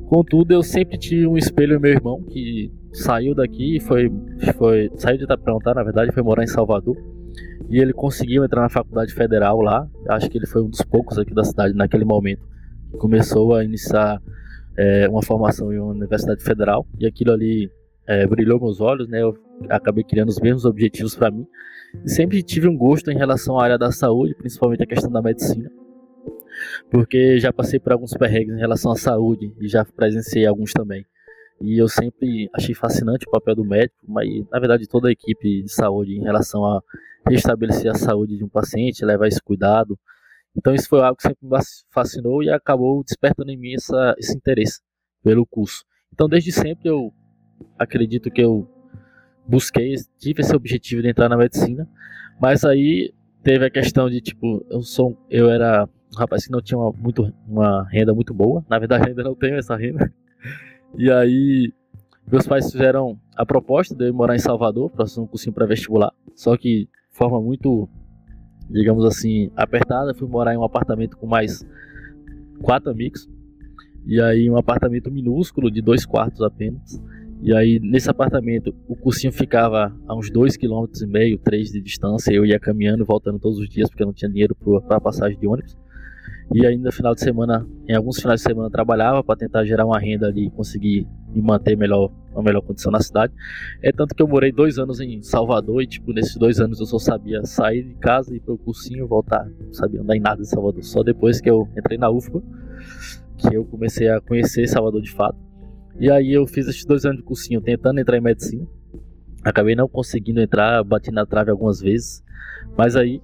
Contudo, 0.08 0.52
eu 0.52 0.62
sempre 0.62 0.98
tive 0.98 1.26
um 1.26 1.36
espelho 1.36 1.80
meu 1.80 1.92
irmão 1.92 2.22
que 2.22 2.72
saiu 2.92 3.34
daqui 3.34 3.76
e 3.76 3.80
foi, 3.80 4.10
foi 4.56 4.90
saiu 4.96 5.18
de 5.18 5.24
Itaperantá, 5.24 5.74
na 5.74 5.82
verdade, 5.82 6.12
foi 6.12 6.22
morar 6.22 6.42
em 6.42 6.48
Salvador. 6.48 6.96
E 7.68 7.78
ele 7.78 7.92
conseguiu 7.92 8.44
entrar 8.44 8.62
na 8.62 8.68
faculdade 8.68 9.14
federal 9.14 9.60
lá. 9.60 9.88
Acho 10.08 10.28
que 10.28 10.38
ele 10.38 10.46
foi 10.46 10.62
um 10.62 10.68
dos 10.68 10.82
poucos 10.82 11.18
aqui 11.18 11.32
da 11.32 11.44
cidade 11.44 11.74
naquele 11.74 12.04
momento. 12.04 12.42
Começou 12.98 13.54
a 13.54 13.64
iniciar 13.64 14.20
é, 14.76 15.08
uma 15.08 15.22
formação 15.22 15.72
em 15.72 15.78
uma 15.78 15.92
universidade 15.92 16.42
federal 16.42 16.84
e 16.98 17.06
aquilo 17.06 17.32
ali 17.32 17.70
é, 18.06 18.26
brilhou 18.26 18.60
meus 18.60 18.80
olhos, 18.80 19.08
né? 19.08 19.22
Eu 19.22 19.36
acabei 19.68 20.04
criando 20.04 20.28
os 20.28 20.40
mesmos 20.40 20.64
objetivos 20.64 21.14
para 21.14 21.30
mim. 21.30 21.46
E 22.04 22.08
sempre 22.08 22.42
tive 22.42 22.68
um 22.68 22.76
gosto 22.76 23.10
em 23.10 23.16
relação 23.16 23.58
à 23.58 23.64
área 23.64 23.78
da 23.78 23.90
saúde, 23.90 24.34
principalmente 24.34 24.82
a 24.82 24.86
questão 24.86 25.10
da 25.10 25.22
medicina. 25.22 25.70
Porque 26.90 27.38
já 27.38 27.52
passei 27.52 27.78
por 27.78 27.92
alguns 27.92 28.12
perrengues 28.12 28.54
em 28.54 28.58
relação 28.58 28.92
à 28.92 28.96
saúde 28.96 29.52
e 29.60 29.68
já 29.68 29.84
presenciei 29.84 30.46
alguns 30.46 30.72
também. 30.72 31.06
E 31.60 31.78
eu 31.78 31.88
sempre 31.88 32.48
achei 32.54 32.74
fascinante 32.74 33.26
o 33.26 33.30
papel 33.30 33.54
do 33.54 33.64
médico, 33.64 33.98
mas 34.08 34.28
na 34.50 34.58
verdade 34.58 34.88
toda 34.88 35.08
a 35.08 35.12
equipe 35.12 35.62
de 35.62 35.72
saúde 35.72 36.16
em 36.16 36.22
relação 36.22 36.64
a 36.64 36.82
restabelecer 37.28 37.90
a 37.90 37.94
saúde 37.94 38.38
de 38.38 38.44
um 38.44 38.48
paciente, 38.48 39.04
levar 39.04 39.28
esse 39.28 39.42
cuidado. 39.42 39.98
Então 40.56 40.74
isso 40.74 40.88
foi 40.88 41.00
algo 41.00 41.16
que 41.16 41.22
sempre 41.22 41.46
me 41.46 41.58
fascinou 41.90 42.42
e 42.42 42.50
acabou 42.50 43.04
despertando 43.04 43.50
em 43.50 43.58
mim 43.58 43.74
essa, 43.74 44.14
esse 44.18 44.34
interesse 44.34 44.80
pelo 45.22 45.46
curso. 45.46 45.84
Então 46.12 46.28
desde 46.28 46.50
sempre 46.50 46.88
eu 46.88 47.12
acredito 47.78 48.30
que 48.30 48.42
eu 48.42 48.68
busquei, 49.46 49.94
tive 50.18 50.42
esse 50.42 50.54
objetivo 50.54 51.02
de 51.02 51.08
entrar 51.08 51.28
na 51.28 51.36
medicina, 51.36 51.88
mas 52.40 52.64
aí 52.64 53.12
teve 53.42 53.64
a 53.66 53.70
questão 53.70 54.08
de 54.08 54.20
tipo, 54.20 54.64
eu 54.70 54.80
sou, 54.82 55.16
eu 55.28 55.50
era 55.50 55.88
um 56.14 56.18
rapaz 56.18 56.44
que 56.46 56.52
não 56.52 56.60
tinha 56.60 56.78
uma, 56.78 56.92
muito, 56.92 57.32
uma 57.48 57.86
renda 57.88 58.14
muito 58.14 58.32
boa, 58.32 58.64
na 58.68 58.78
verdade 58.78 59.08
ainda 59.10 59.22
não 59.22 59.34
tenho 59.34 59.56
essa 59.56 59.76
renda, 59.76 60.12
e 60.96 61.10
aí 61.10 61.72
meus 62.30 62.46
pais 62.46 62.70
fizeram 62.70 63.18
a 63.36 63.44
proposta 63.44 63.94
de 63.94 64.08
eu 64.08 64.14
morar 64.14 64.36
em 64.36 64.40
Salvador, 64.40 64.90
para 64.90 65.06
fazer 65.06 65.20
um 65.20 65.26
cursinho 65.26 65.52
para 65.52 65.66
vestibular, 65.66 66.12
só 66.34 66.56
que 66.56 66.84
de 66.84 67.16
forma 67.16 67.40
muito, 67.40 67.88
digamos 68.68 69.04
assim, 69.04 69.50
apertada, 69.56 70.14
fui 70.14 70.28
morar 70.28 70.54
em 70.54 70.58
um 70.58 70.64
apartamento 70.64 71.16
com 71.16 71.26
mais 71.26 71.66
quatro 72.62 72.90
amigos, 72.90 73.28
e 74.06 74.20
aí 74.20 74.48
um 74.48 74.56
apartamento 74.56 75.10
minúsculo 75.10 75.70
de 75.70 75.82
dois 75.82 76.06
quartos 76.06 76.40
apenas, 76.40 77.02
e 77.42 77.54
aí, 77.54 77.80
nesse 77.80 78.10
apartamento, 78.10 78.74
o 78.86 78.94
cursinho 78.94 79.32
ficava 79.32 79.96
a 80.06 80.14
uns 80.14 80.30
2,5 80.30 80.58
km, 80.58 81.42
3 81.42 81.72
de 81.72 81.80
distância. 81.80 82.32
Eu 82.32 82.44
ia 82.44 82.60
caminhando 82.60 83.04
voltando 83.04 83.38
todos 83.38 83.58
os 83.58 83.68
dias, 83.68 83.88
porque 83.88 84.02
eu 84.02 84.06
não 84.06 84.12
tinha 84.12 84.30
dinheiro 84.30 84.54
para 84.86 85.00
passagem 85.00 85.38
de 85.38 85.46
ônibus. 85.46 85.76
E 86.52 86.66
ainda 86.66 86.86
no 86.86 86.92
final 86.92 87.14
de 87.14 87.20
semana, 87.20 87.66
em 87.88 87.94
alguns 87.94 88.20
finais 88.20 88.40
de 88.40 88.44
semana, 88.46 88.68
trabalhava 88.68 89.22
para 89.22 89.36
tentar 89.36 89.64
gerar 89.64 89.86
uma 89.86 89.98
renda 89.98 90.26
ali 90.26 90.48
e 90.48 90.50
conseguir 90.50 91.06
me 91.32 91.40
manter 91.40 91.76
melhor, 91.76 92.10
uma 92.32 92.42
melhor 92.42 92.60
condição 92.60 92.92
na 92.92 93.00
cidade. 93.00 93.32
É 93.82 93.90
tanto 93.90 94.14
que 94.14 94.22
eu 94.22 94.28
morei 94.28 94.52
dois 94.52 94.78
anos 94.78 95.00
em 95.00 95.22
Salvador 95.22 95.80
e, 95.80 95.86
tipo, 95.86 96.12
nesses 96.12 96.36
dois 96.36 96.60
anos 96.60 96.78
eu 96.80 96.86
só 96.86 96.98
sabia 96.98 97.42
sair 97.44 97.84
de 97.84 97.94
casa, 97.94 98.34
ir 98.34 98.40
para 98.40 98.52
o 98.52 98.58
cursinho 98.58 99.06
voltar. 99.06 99.48
Não 99.64 99.72
sabia 99.72 100.02
andar 100.02 100.16
em 100.16 100.20
nada 100.20 100.42
em 100.42 100.44
Salvador. 100.44 100.82
Só 100.82 101.02
depois 101.02 101.40
que 101.40 101.48
eu 101.48 101.68
entrei 101.78 101.96
na 101.96 102.10
UFBA, 102.10 102.42
que 103.38 103.56
eu 103.56 103.64
comecei 103.64 104.10
a 104.10 104.20
conhecer 104.20 104.66
Salvador 104.66 105.00
de 105.00 105.10
fato. 105.10 105.49
E 105.98 106.10
aí 106.10 106.32
eu 106.32 106.46
fiz 106.46 106.66
esses 106.66 106.84
dois 106.84 107.04
anos 107.04 107.18
de 107.18 107.24
cursinho 107.24 107.60
tentando 107.60 108.00
entrar 108.00 108.16
em 108.16 108.20
medicina. 108.20 108.66
Acabei 109.42 109.74
não 109.74 109.88
conseguindo 109.88 110.40
entrar, 110.40 110.82
bati 110.84 111.10
na 111.10 111.26
trave 111.26 111.50
algumas 111.50 111.80
vezes. 111.80 112.22
Mas 112.76 112.96
aí 112.96 113.22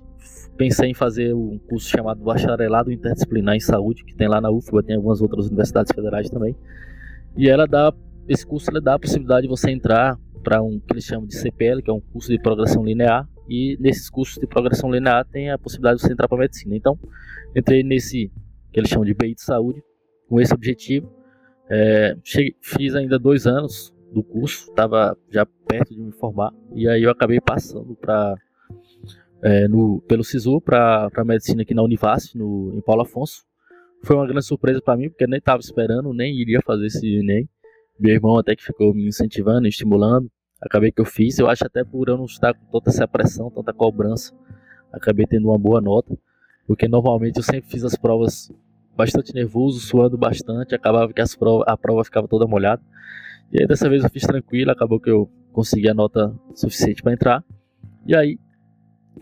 pensei 0.57 0.91
em 0.91 0.95
fazer 0.95 1.35
um 1.35 1.59
curso 1.59 1.89
chamado 1.89 2.23
Bacharelado 2.23 2.91
Interdisciplinar 2.91 3.55
em 3.55 3.61
Saúde, 3.61 4.05
que 4.05 4.17
tem 4.17 4.29
lá 4.29 4.41
na 4.41 4.51
UFBA, 4.51 4.83
tem 4.83 4.97
algumas 4.97 5.21
outras 5.21 5.47
universidades 5.47 5.93
federais 5.95 6.31
também. 6.31 6.57
E 7.37 7.49
ela 7.49 7.67
dá, 7.67 7.93
esse 8.27 8.47
curso 8.47 8.71
dá 8.81 8.95
a 8.95 8.99
possibilidade 8.99 9.43
de 9.43 9.49
você 9.49 9.71
entrar 9.71 10.19
para 10.43 10.63
um 10.63 10.81
que 10.81 10.93
eles 10.93 11.05
chamam 11.05 11.27
de 11.27 11.37
CPL, 11.37 11.83
que 11.83 11.91
é 11.91 11.93
um 11.93 12.01
curso 12.01 12.31
de 12.31 12.39
progressão 12.39 12.85
linear, 12.85 13.29
e 13.49 13.77
nesses 13.81 14.09
cursos 14.09 14.39
de 14.39 14.47
progressão 14.47 14.91
linear 14.91 15.25
tem 15.27 15.51
a 15.51 15.59
possibilidade 15.59 15.99
de 15.99 16.07
você 16.07 16.13
entrar 16.13 16.29
para 16.29 16.39
medicina. 16.39 16.75
Então, 16.75 16.99
entrei 17.55 17.83
nesse 17.83 18.31
que 18.73 18.81
eles 18.81 18.91
chamam 18.91 19.05
de 19.05 19.15
BI 19.15 19.35
de 19.35 19.43
saúde, 19.43 19.83
com 20.29 20.41
esse 20.41 20.53
objetivo. 20.53 21.11
É, 21.69 22.17
cheguei, 22.23 22.57
fiz 22.61 22.95
ainda 22.95 23.19
dois 23.19 23.47
anos 23.47 23.95
do 24.13 24.23
curso, 24.23 24.71
estava 24.71 25.17
já 25.31 25.45
perto 25.45 25.95
de 25.95 26.01
me 26.01 26.13
formar, 26.13 26.53
e 26.75 26.89
aí 26.89 27.03
eu 27.03 27.11
acabei 27.11 27.41
passando 27.41 27.95
para 27.97 28.37
é, 29.43 29.69
no, 29.69 30.01
pelo 30.03 30.25
SISU 30.25 30.61
para 30.61 31.11
medicina 31.25 31.63
aqui 31.63 31.75
na 31.75 31.83
Univas, 31.83 32.33
no, 32.35 32.73
em 32.75 32.81
Paulo 32.81 33.03
Afonso. 33.03 33.45
Foi 34.03 34.17
uma 34.17 34.27
grande 34.27 34.45
surpresa 34.45 34.81
para 34.81 34.97
mim, 34.97 35.09
porque 35.09 35.25
eu 35.25 35.29
nem 35.29 35.39
estava 35.39 35.61
esperando, 35.61 36.13
nem 36.13 36.35
iria 36.35 36.61
fazer 36.65 36.87
esse 36.87 37.07
Enem. 37.19 37.49
Meu 37.99 38.15
irmão 38.15 38.39
até 38.39 38.55
que 38.55 38.63
ficou 38.63 38.95
me 38.95 39.07
incentivando, 39.07 39.67
estimulando. 39.67 40.31
Acabei 40.61 40.91
que 40.91 41.01
eu 41.01 41.05
fiz, 41.05 41.39
eu 41.39 41.49
acho 41.49 41.67
até 41.67 41.85
por 41.85 42.09
eu 42.09 42.17
não 42.17 42.25
estar 42.25 42.55
com 42.55 42.67
toda 42.71 42.91
essa 42.91 43.07
pressão, 43.07 43.51
tanta 43.51 43.73
cobrança, 43.73 44.35
acabei 44.93 45.27
tendo 45.27 45.49
uma 45.49 45.59
boa 45.59 45.81
nota, 45.81 46.17
porque 46.67 46.89
normalmente 46.89 47.37
eu 47.37 47.43
sempre 47.43 47.71
fiz 47.71 47.85
as 47.85 47.95
provas 47.95 48.51
bastante 48.97 49.33
nervoso, 49.35 49.81
suando 49.81 50.17
bastante, 50.17 50.75
acabava 50.75 51.13
que 51.13 51.23
prova, 51.39 51.65
a 51.67 51.77
prova 51.77 52.05
ficava 52.05 52.27
toda 52.27 52.47
molhada. 52.47 52.83
E 53.53 53.61
aí 53.61 53.67
dessa 53.67 53.89
vez 53.89 54.03
eu 54.03 54.11
fiz 54.11 54.23
tranquilo, 54.23 54.71
acabou 54.71 54.99
que 54.99 55.11
eu 55.11 55.31
consegui 55.53 55.89
a 55.89 55.95
nota 55.95 56.35
suficiente 56.55 57.03
para 57.03 57.13
entrar. 57.13 57.45
E 58.07 58.17
aí 58.17 58.39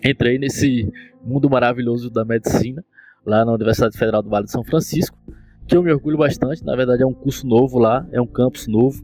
entrei 0.02 0.38
nesse 0.38 0.90
mundo 1.22 1.48
maravilhoso 1.50 2.10
da 2.10 2.24
medicina, 2.24 2.84
lá 3.24 3.44
na 3.44 3.52
Universidade 3.52 3.96
Federal 3.98 4.22
do 4.22 4.30
Vale 4.30 4.44
de 4.44 4.52
São 4.52 4.62
Francisco, 4.62 5.18
que 5.66 5.76
eu 5.76 5.82
me 5.82 5.92
orgulho 5.92 6.18
bastante. 6.18 6.64
Na 6.64 6.76
verdade 6.76 7.02
é 7.02 7.06
um 7.06 7.14
curso 7.14 7.46
novo 7.46 7.78
lá, 7.78 8.06
é 8.12 8.20
um 8.20 8.26
campus 8.26 8.66
novo, 8.66 9.02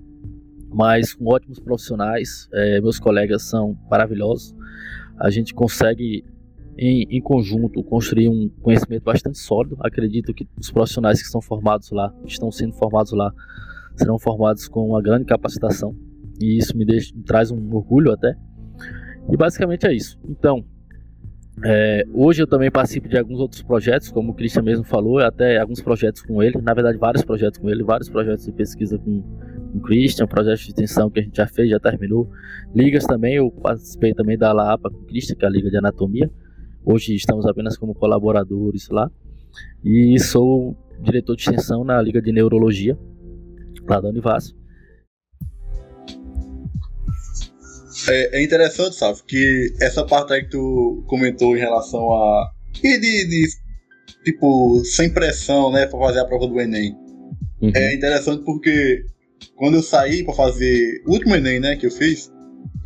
mas 0.68 1.14
com 1.14 1.26
ótimos 1.26 1.58
profissionais. 1.58 2.48
É, 2.52 2.80
meus 2.80 2.98
colegas 2.98 3.42
são 3.42 3.76
maravilhosos. 3.90 4.54
A 5.18 5.30
gente 5.30 5.52
consegue 5.52 6.24
em, 6.80 7.06
em, 7.10 7.20
conjunto 7.20 7.84
construir 7.84 8.28
um 8.28 8.48
conhecimento 8.62 9.04
bastante 9.04 9.38
sólido. 9.38 9.76
Acredito 9.80 10.32
que 10.32 10.48
os 10.58 10.70
profissionais 10.70 11.20
que 11.20 11.26
estão 11.26 11.42
formados 11.42 11.90
lá, 11.90 12.10
estão 12.24 12.50
sendo 12.50 12.72
formados 12.72 13.12
lá, 13.12 13.32
serão 13.96 14.18
formados 14.18 14.66
com 14.66 14.88
uma 14.88 15.02
grande 15.02 15.26
capacitação 15.26 15.94
e 16.40 16.56
isso 16.56 16.76
me, 16.76 16.86
deixa, 16.86 17.14
me 17.14 17.22
traz 17.22 17.50
um 17.50 17.74
orgulho 17.74 18.10
até. 18.10 18.34
E 19.30 19.36
basicamente 19.36 19.86
é 19.86 19.92
isso. 19.92 20.18
Então, 20.26 20.64
é, 21.62 22.04
hoje 22.14 22.42
eu 22.42 22.46
também 22.46 22.70
participo 22.70 23.06
de 23.06 23.18
alguns 23.18 23.38
outros 23.38 23.62
projetos, 23.62 24.10
como 24.10 24.32
o 24.32 24.34
Christian 24.34 24.62
mesmo 24.62 24.82
falou, 24.82 25.18
até 25.18 25.58
alguns 25.58 25.82
projetos 25.82 26.22
com 26.22 26.42
ele, 26.42 26.58
na 26.62 26.72
verdade 26.72 26.96
vários 26.96 27.22
projetos 27.22 27.58
com 27.58 27.68
ele, 27.68 27.82
vários 27.82 28.08
projetos 28.08 28.46
de 28.46 28.52
pesquisa 28.52 28.98
com, 28.98 29.20
com 29.20 29.78
o 29.78 29.80
Christian, 29.82 30.26
projetos 30.26 30.62
de 30.62 30.68
extensão 30.68 31.10
que 31.10 31.20
a 31.20 31.22
gente 31.22 31.36
já 31.36 31.46
fez, 31.46 31.68
já 31.68 31.78
terminou. 31.78 32.30
Ligas 32.74 33.04
também, 33.04 33.34
eu 33.34 33.50
participei 33.50 34.14
também 34.14 34.38
da 34.38 34.50
LAPA 34.50 34.88
com 34.90 34.96
o 34.96 35.04
Christian, 35.04 35.36
que 35.36 35.44
é 35.44 35.48
a 35.48 35.50
Liga 35.50 35.68
de 35.68 35.76
Anatomia. 35.76 36.30
Hoje 36.84 37.14
estamos 37.14 37.46
apenas 37.46 37.76
como 37.76 37.94
colaboradores 37.94 38.88
lá. 38.88 39.10
E 39.84 40.18
sou 40.18 40.76
diretor 41.00 41.36
de 41.36 41.42
extensão 41.42 41.84
na 41.84 42.00
Liga 42.00 42.20
de 42.20 42.32
Neurologia, 42.32 42.98
lá 43.88 44.00
da 44.00 44.08
Univas. 44.08 44.54
É, 48.08 48.38
é, 48.38 48.42
interessante, 48.42 48.96
sabe, 48.96 49.18
que 49.26 49.74
essa 49.80 50.04
parte 50.06 50.32
aí 50.32 50.44
que 50.44 50.50
tu 50.50 51.04
comentou 51.06 51.56
em 51.56 51.60
relação 51.60 52.12
a. 52.12 52.50
E 52.82 52.98
de, 52.98 53.28
de 53.28 53.48
tipo, 54.24 54.82
sem 54.84 55.10
pressão, 55.10 55.70
né, 55.70 55.86
pra 55.86 55.98
fazer 55.98 56.20
a 56.20 56.24
prova 56.24 56.46
do 56.46 56.60
Enem. 56.60 56.96
Uhum. 57.60 57.72
É 57.74 57.94
interessante 57.94 58.42
porque 58.44 59.04
quando 59.54 59.74
eu 59.74 59.82
saí 59.82 60.24
para 60.24 60.34
fazer 60.34 61.02
o 61.06 61.12
último 61.12 61.34
Enem, 61.34 61.60
né, 61.60 61.76
que 61.76 61.86
eu 61.86 61.90
fiz, 61.90 62.32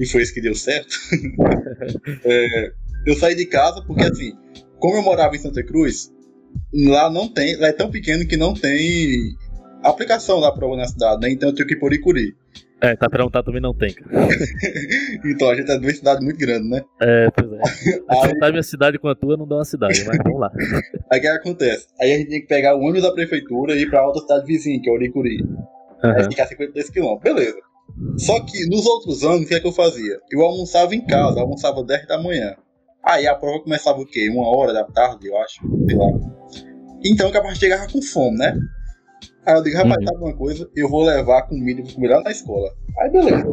e 0.01 0.07
foi 0.07 0.23
esse 0.23 0.35
que 0.35 0.41
deu 0.41 0.55
certo, 0.55 0.97
é, 2.25 2.73
eu 3.07 3.15
saí 3.15 3.35
de 3.35 3.47
casa 3.47 3.83
porque, 3.87 4.05
assim, 4.05 4.33
como 4.79 4.97
eu 4.97 5.03
morava 5.03 5.35
em 5.35 5.39
Santa 5.39 5.63
Cruz, 5.63 6.13
lá 6.73 7.11
não 7.11 7.33
tem, 7.33 7.57
lá 7.57 7.69
é 7.69 7.73
tão 7.73 7.91
pequeno 7.91 8.27
que 8.27 8.37
não 8.37 8.55
tem 8.55 9.35
aplicação 9.83 10.41
da 10.41 10.53
prova 10.53 10.77
na 10.77 10.87
cidade, 10.87 11.21
né? 11.21 11.31
Então 11.31 11.51
eu 11.51 11.55
tenho 11.55 11.69
que 11.69 11.75
ir 11.75 11.79
por 11.79 11.93
Icuri. 11.93 12.35
É, 12.81 12.95
tá 12.97 13.09
perguntando 13.09 13.47
também 13.47 13.63
não 13.63 13.73
tem, 13.73 13.95
cara. 13.95 14.11
então 15.25 15.49
a 15.49 15.55
gente 15.55 15.71
é 15.71 15.79
de 15.79 15.87
uma 15.87 15.93
cidade 15.93 16.23
muito 16.23 16.39
grande, 16.39 16.69
né? 16.69 16.83
É, 17.01 17.31
pois 17.31 17.53
é. 17.53 17.65
Se 17.65 18.29
juntar 18.29 18.51
minha 18.51 18.63
cidade 18.63 18.99
com 18.99 19.09
a 19.09 19.15
tua, 19.15 19.37
não 19.37 19.47
dá 19.47 19.57
uma 19.57 19.65
cidade, 19.65 20.05
mas 20.07 20.19
vamos 20.23 20.41
lá. 20.41 20.51
Aí 21.11 21.19
o 21.19 21.23
que 21.23 21.29
acontece? 21.29 21.87
Aí 22.01 22.13
a 22.13 22.19
gente 22.19 22.29
tem 22.29 22.41
que 22.43 22.47
pegar 22.47 22.77
o 22.77 22.81
ônibus 22.81 23.03
da 23.03 23.13
prefeitura 23.13 23.75
e 23.75 23.83
ir 23.83 23.91
pra 23.91 24.07
outra 24.07 24.21
cidade 24.21 24.47
vizinha, 24.47 24.81
que 24.83 24.91
é 24.91 24.93
Oricuri. 24.93 25.43
Uhum. 25.43 26.11
Aí 26.11 26.25
fica 26.25 26.47
52 26.47 26.91
km. 26.91 27.19
Beleza. 27.23 27.57
Só 28.19 28.41
que 28.45 28.67
nos 28.69 28.87
outros 28.87 29.23
anos, 29.23 29.43
o 29.43 29.47
que 29.47 29.55
é 29.55 29.61
que 29.61 29.67
eu 29.67 29.73
fazia? 29.73 30.19
Eu 30.31 30.43
almoçava 30.43 30.95
em 30.95 31.07
casa, 31.07 31.41
almoçava 31.41 31.83
10 31.83 32.07
da 32.07 32.21
manhã. 32.21 32.55
Aí 33.07 33.27
a 33.27 33.35
prova 33.35 33.61
começava 33.61 33.99
o 33.99 34.07
quê? 34.07 34.31
Uma 34.31 34.49
hora 34.49 34.73
da 34.73 34.85
tarde, 34.85 35.27
eu 35.27 35.37
acho. 35.39 35.61
Sei 35.87 35.97
lá. 35.97 36.07
Então 37.05 37.27
eu 37.27 37.33
capaz 37.33 37.59
chegava 37.59 37.87
com 37.91 38.01
fome, 38.01 38.39
né? 38.39 38.59
Aí 39.47 39.55
eu 39.55 39.63
digo, 39.63 39.77
rapaz, 39.77 39.97
uhum. 39.99 40.07
sabe 40.07 40.25
uma 40.25 40.37
coisa? 40.37 40.71
Eu 40.75 40.89
vou 40.89 41.05
levar 41.05 41.43
comida 41.43 41.83
vou 41.83 41.93
comer 41.93 42.09
lá 42.09 42.23
na 42.23 42.31
escola. 42.31 42.71
Aí 42.99 43.11
beleza. 43.11 43.47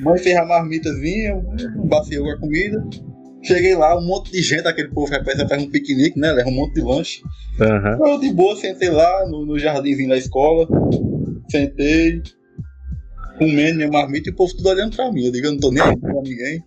Mãe 0.00 0.18
fez 0.18 0.36
a 0.36 0.44
marmitazinha, 0.44 1.40
bacio 1.86 2.24
com 2.24 2.30
a 2.30 2.40
comida. 2.40 2.84
Cheguei 3.44 3.76
lá, 3.76 3.96
um 3.96 4.04
monte 4.04 4.32
de 4.32 4.42
gente, 4.42 4.66
aquele 4.66 4.88
povo 4.88 5.12
repete, 5.12 5.46
faz 5.46 5.62
um 5.62 5.70
piquenique, 5.70 6.18
né? 6.18 6.32
Leva 6.32 6.48
um 6.48 6.54
monte 6.54 6.74
de 6.74 6.80
lanche. 6.80 7.22
Uhum. 7.60 8.08
Eu 8.08 8.18
de 8.18 8.32
boa, 8.32 8.56
sentei 8.56 8.90
lá 8.90 9.28
no, 9.28 9.46
no 9.46 9.58
jardinzinho 9.58 10.08
da 10.08 10.16
escola. 10.16 10.66
Sentei, 11.48 12.22
comendo 13.38 13.76
minha 13.76 13.90
marmita 13.90 14.30
e 14.30 14.32
o 14.32 14.34
povo 14.36 14.56
tudo 14.56 14.70
olhando 14.70 14.96
pra 14.96 15.12
mim. 15.12 15.26
Eu 15.26 15.32
digo, 15.32 15.46
eu 15.46 15.52
não 15.52 15.60
tô 15.60 15.70
nem 15.70 15.82
aí 15.82 15.96
pra 15.96 16.12
ninguém. 16.14 16.64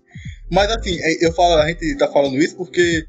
Mas 0.50 0.72
assim, 0.72 0.98
é, 1.02 1.26
eu 1.26 1.34
falo, 1.34 1.56
a 1.56 1.68
gente 1.68 1.98
tá 1.98 2.08
falando 2.08 2.38
isso 2.38 2.56
porque 2.56 3.06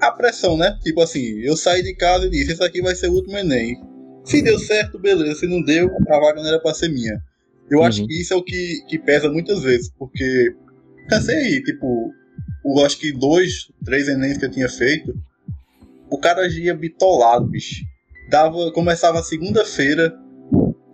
a 0.00 0.10
pressão, 0.12 0.56
né? 0.56 0.78
Tipo 0.82 1.02
assim, 1.02 1.40
eu 1.40 1.56
saí 1.56 1.82
de 1.82 1.94
casa 1.94 2.26
e 2.26 2.30
disse, 2.30 2.52
esse 2.52 2.62
aqui 2.62 2.80
vai 2.80 2.94
ser 2.94 3.08
o 3.08 3.14
último 3.14 3.36
Enem. 3.36 3.76
Se 4.24 4.42
deu 4.42 4.58
certo, 4.58 4.98
beleza. 4.98 5.40
Se 5.40 5.46
não 5.46 5.62
deu, 5.62 5.90
a 6.08 6.18
vaga 6.18 6.40
não 6.40 6.48
era 6.48 6.60
pra 6.60 6.74
ser 6.74 6.88
minha. 6.88 7.20
Eu 7.70 7.78
uhum. 7.78 7.84
acho 7.84 8.06
que 8.06 8.20
isso 8.20 8.34
é 8.34 8.36
o 8.36 8.42
que, 8.42 8.84
que 8.88 8.98
pesa 8.98 9.30
muitas 9.30 9.62
vezes, 9.62 9.90
porque 9.98 10.54
cansei 11.08 11.36
aí, 11.36 11.62
tipo, 11.62 12.12
o, 12.64 12.84
acho 12.84 12.98
que 12.98 13.12
dois, 13.12 13.70
três 13.84 14.08
Enems 14.08 14.38
que 14.38 14.44
eu 14.44 14.50
tinha 14.50 14.68
feito, 14.68 15.14
o 16.10 16.18
cara 16.18 16.46
ia 16.48 16.74
bitolado, 16.74 17.46
bicho. 17.46 17.84
Dava, 18.28 18.72
começava 18.72 19.22
segunda-feira 19.22 20.12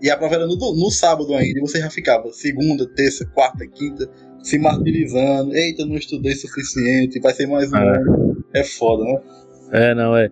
e 0.00 0.10
a 0.10 0.16
prova 0.16 0.34
era 0.34 0.46
no, 0.46 0.56
no 0.56 0.90
sábado 0.90 1.34
ainda, 1.34 1.58
e 1.58 1.60
você 1.60 1.80
já 1.80 1.90
ficava 1.90 2.30
segunda, 2.32 2.86
terça, 2.94 3.24
quarta, 3.26 3.66
quinta, 3.66 4.10
se 4.46 4.58
martirizando. 4.60 5.52
Eita, 5.54 5.84
não 5.84 5.96
estudei 5.96 6.32
suficiente, 6.34 7.18
vai 7.20 7.32
ser 7.32 7.48
mais 7.48 7.72
um 7.72 7.76
é. 7.76 7.96
ano. 7.98 8.44
É 8.54 8.62
foda, 8.62 9.02
né? 9.02 9.20
É, 9.72 9.94
não, 9.94 10.16
é. 10.16 10.30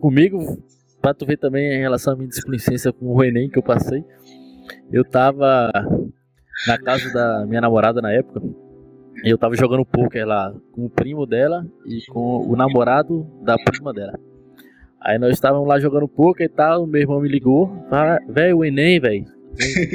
Comigo, 0.00 0.58
pra 1.00 1.12
tu 1.12 1.26
ver 1.26 1.36
também 1.36 1.74
em 1.74 1.80
relação 1.80 2.14
à 2.14 2.16
minha 2.16 2.28
displicência 2.28 2.90
com 2.90 3.06
o 3.06 3.22
Enem 3.22 3.50
que 3.50 3.58
eu 3.58 3.62
passei, 3.62 4.02
eu 4.90 5.04
tava 5.04 5.70
na 6.66 6.78
casa 6.78 7.12
da 7.12 7.44
minha 7.46 7.60
namorada 7.60 8.00
na 8.00 8.10
época, 8.10 8.40
e 9.22 9.28
eu 9.28 9.36
tava 9.36 9.54
jogando 9.54 9.84
poker 9.84 10.26
lá 10.26 10.54
com 10.72 10.86
o 10.86 10.90
primo 10.90 11.26
dela 11.26 11.66
e 11.84 12.00
com 12.10 12.48
o 12.48 12.56
namorado 12.56 13.26
da 13.42 13.56
prima 13.58 13.92
dela. 13.92 14.18
Aí 15.02 15.18
nós 15.18 15.32
estávamos 15.32 15.68
lá 15.68 15.78
jogando 15.78 16.08
poker 16.08 16.46
e 16.46 16.48
tal, 16.48 16.86
meu 16.86 17.02
irmão 17.02 17.20
me 17.20 17.28
ligou, 17.28 17.70
velho, 18.26 18.58
o 18.58 18.64
Enem, 18.64 18.98
velho, 18.98 19.26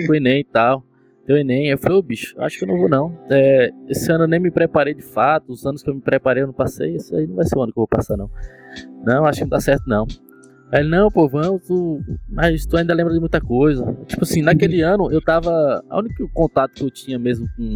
o 0.08 0.14
Enem 0.14 0.42
e 0.42 0.44
tal. 0.44 0.86
Deu 1.28 1.38
Enem, 1.38 1.68
eu 1.68 1.78
falei, 1.78 1.98
ô 1.98 2.02
bicho, 2.02 2.36
acho 2.40 2.58
que 2.60 2.64
eu 2.64 2.68
não 2.68 2.78
vou 2.78 2.88
não. 2.88 3.18
É, 3.30 3.72
esse 3.90 4.12
ano 4.12 4.26
eu 4.26 4.28
nem 4.28 4.40
me 4.40 4.52
preparei 4.52 4.94
de 4.94 5.02
fato, 5.02 5.52
os 5.52 5.66
anos 5.66 5.82
que 5.82 5.90
eu 5.90 5.96
me 5.96 6.02
preparei 6.02 6.44
eu 6.44 6.48
não 6.48 6.54
passei, 6.54 6.96
esse 6.96 7.16
aí 7.16 7.26
não 7.26 7.36
vai 7.36 7.46
ser 7.46 7.58
o 7.58 7.64
ano 7.64 7.74
que 7.74 7.80
eu 7.80 7.82
vou 7.82 7.88
passar 7.88 8.16
não. 8.16 8.30
Não, 9.04 9.26
acho 9.26 9.40
que 9.40 9.46
não 9.46 9.50
dá 9.50 9.60
certo 9.60 9.84
não. 9.88 10.06
Aí 10.72 10.82
ele, 10.82 10.90
não, 10.90 11.10
pô, 11.10 11.28
vamos, 11.28 11.62
tu... 11.66 12.00
mas 12.28 12.66
tu 12.66 12.78
ainda 12.78 12.94
lembra 12.94 13.14
de 13.14 13.20
muita 13.20 13.40
coisa. 13.40 13.86
Tipo 14.06 14.24
assim, 14.24 14.42
naquele 14.42 14.82
ano 14.82 15.12
eu 15.12 15.22
tava. 15.22 15.84
A 15.90 16.00
único 16.00 16.28
contato 16.34 16.74
que 16.74 16.84
eu 16.84 16.92
tinha 16.92 17.18
mesmo 17.20 17.48
com 17.56 17.76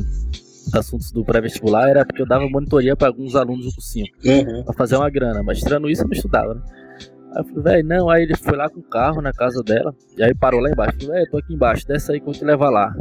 assuntos 0.78 1.12
do 1.12 1.24
pré-vestibular 1.24 1.90
era 1.90 2.06
porque 2.06 2.22
eu 2.22 2.28
dava 2.28 2.48
monitoria 2.50 2.96
para 2.96 3.08
alguns 3.08 3.36
alunos 3.36 3.66
do 3.66 3.74
cursinho. 3.74 4.06
Uhum. 4.26 4.64
Pra 4.64 4.74
fazer 4.74 4.96
uma 4.98 5.10
grana. 5.10 5.42
Mas 5.44 5.60
tirando 5.60 5.90
isso 5.90 6.02
eu 6.04 6.08
não 6.08 6.14
estudava, 6.14 6.56
né? 6.56 6.62
Aí 7.32 7.42
eu 7.42 7.46
falei, 7.46 7.64
velho, 7.64 7.88
não. 7.88 8.10
Aí 8.10 8.24
ele 8.24 8.36
foi 8.36 8.58
lá 8.58 8.70
com 8.70 8.80
o 8.80 8.84
carro 8.84 9.22
na 9.22 9.32
casa 9.32 9.64
dela. 9.64 9.96
E 10.18 10.24
aí 10.24 10.34
parou 10.34 10.60
lá 10.60 10.70
embaixo. 10.70 10.98
Falei, 11.00 11.20
velho, 11.20 11.32
tô 11.32 11.38
aqui 11.38 11.54
embaixo, 11.54 11.88
desce 11.88 12.12
aí 12.12 12.20
que 12.20 12.24
eu 12.24 12.32
vou 12.32 12.34
te 12.34 12.46
levar 12.46 12.70
lá. 12.70 12.94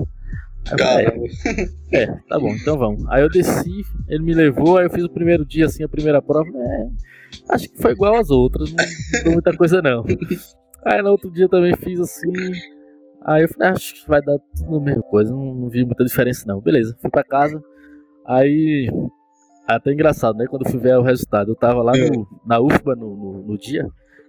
Aí 0.71 1.05
eu 1.05 1.13
falei, 1.13 1.69
é, 1.93 2.07
tá 2.29 2.39
bom, 2.39 2.53
então 2.55 2.77
vamos. 2.77 3.07
Aí 3.09 3.23
eu 3.23 3.31
desci, 3.31 3.83
ele 4.09 4.23
me 4.23 4.35
levou, 4.35 4.77
aí 4.77 4.87
eu 4.87 4.91
fiz 4.91 5.05
o 5.05 5.11
primeiro 5.11 5.45
dia 5.45 5.67
assim, 5.67 5.83
a 5.83 5.89
primeira 5.89 6.21
prova. 6.21 6.49
É, 6.55 6.89
acho 7.51 7.71
que 7.71 7.81
foi 7.81 7.93
igual 7.93 8.17
às 8.17 8.31
outras, 8.31 8.71
não 8.73 8.85
mudou 9.19 9.33
muita 9.35 9.57
coisa 9.57 9.81
não. 9.81 10.05
Aí 10.85 11.03
no 11.03 11.11
outro 11.11 11.31
dia 11.31 11.49
também 11.49 11.75
fiz 11.77 11.99
assim. 12.01 12.33
Aí 13.25 13.43
eu 13.43 13.49
falei, 13.49 13.69
ah, 13.69 13.73
acho 13.73 13.95
que 13.95 14.09
vai 14.09 14.23
dar 14.23 14.39
tudo 14.57 14.77
a 14.77 14.81
mesma 14.81 15.03
coisa, 15.03 15.31
não, 15.33 15.55
não 15.55 15.69
vi 15.69 15.85
muita 15.85 16.05
diferença 16.05 16.45
não. 16.47 16.61
Beleza, 16.61 16.97
fui 17.01 17.11
pra 17.11 17.25
casa. 17.25 17.63
Aí. 18.27 18.91
Até 19.67 19.93
engraçado, 19.93 20.39
né? 20.39 20.47
Quando 20.47 20.65
eu 20.65 20.71
fui 20.71 20.81
ver 20.81 20.97
o 20.97 21.03
resultado, 21.03 21.51
eu 21.51 21.55
tava 21.55 21.83
lá 21.83 21.93
no, 21.93 22.27
na 22.47 22.59
UFBA 22.59 22.97
no, 22.97 23.15
no, 23.15 23.47
no 23.49 23.59
dia. 23.59 23.87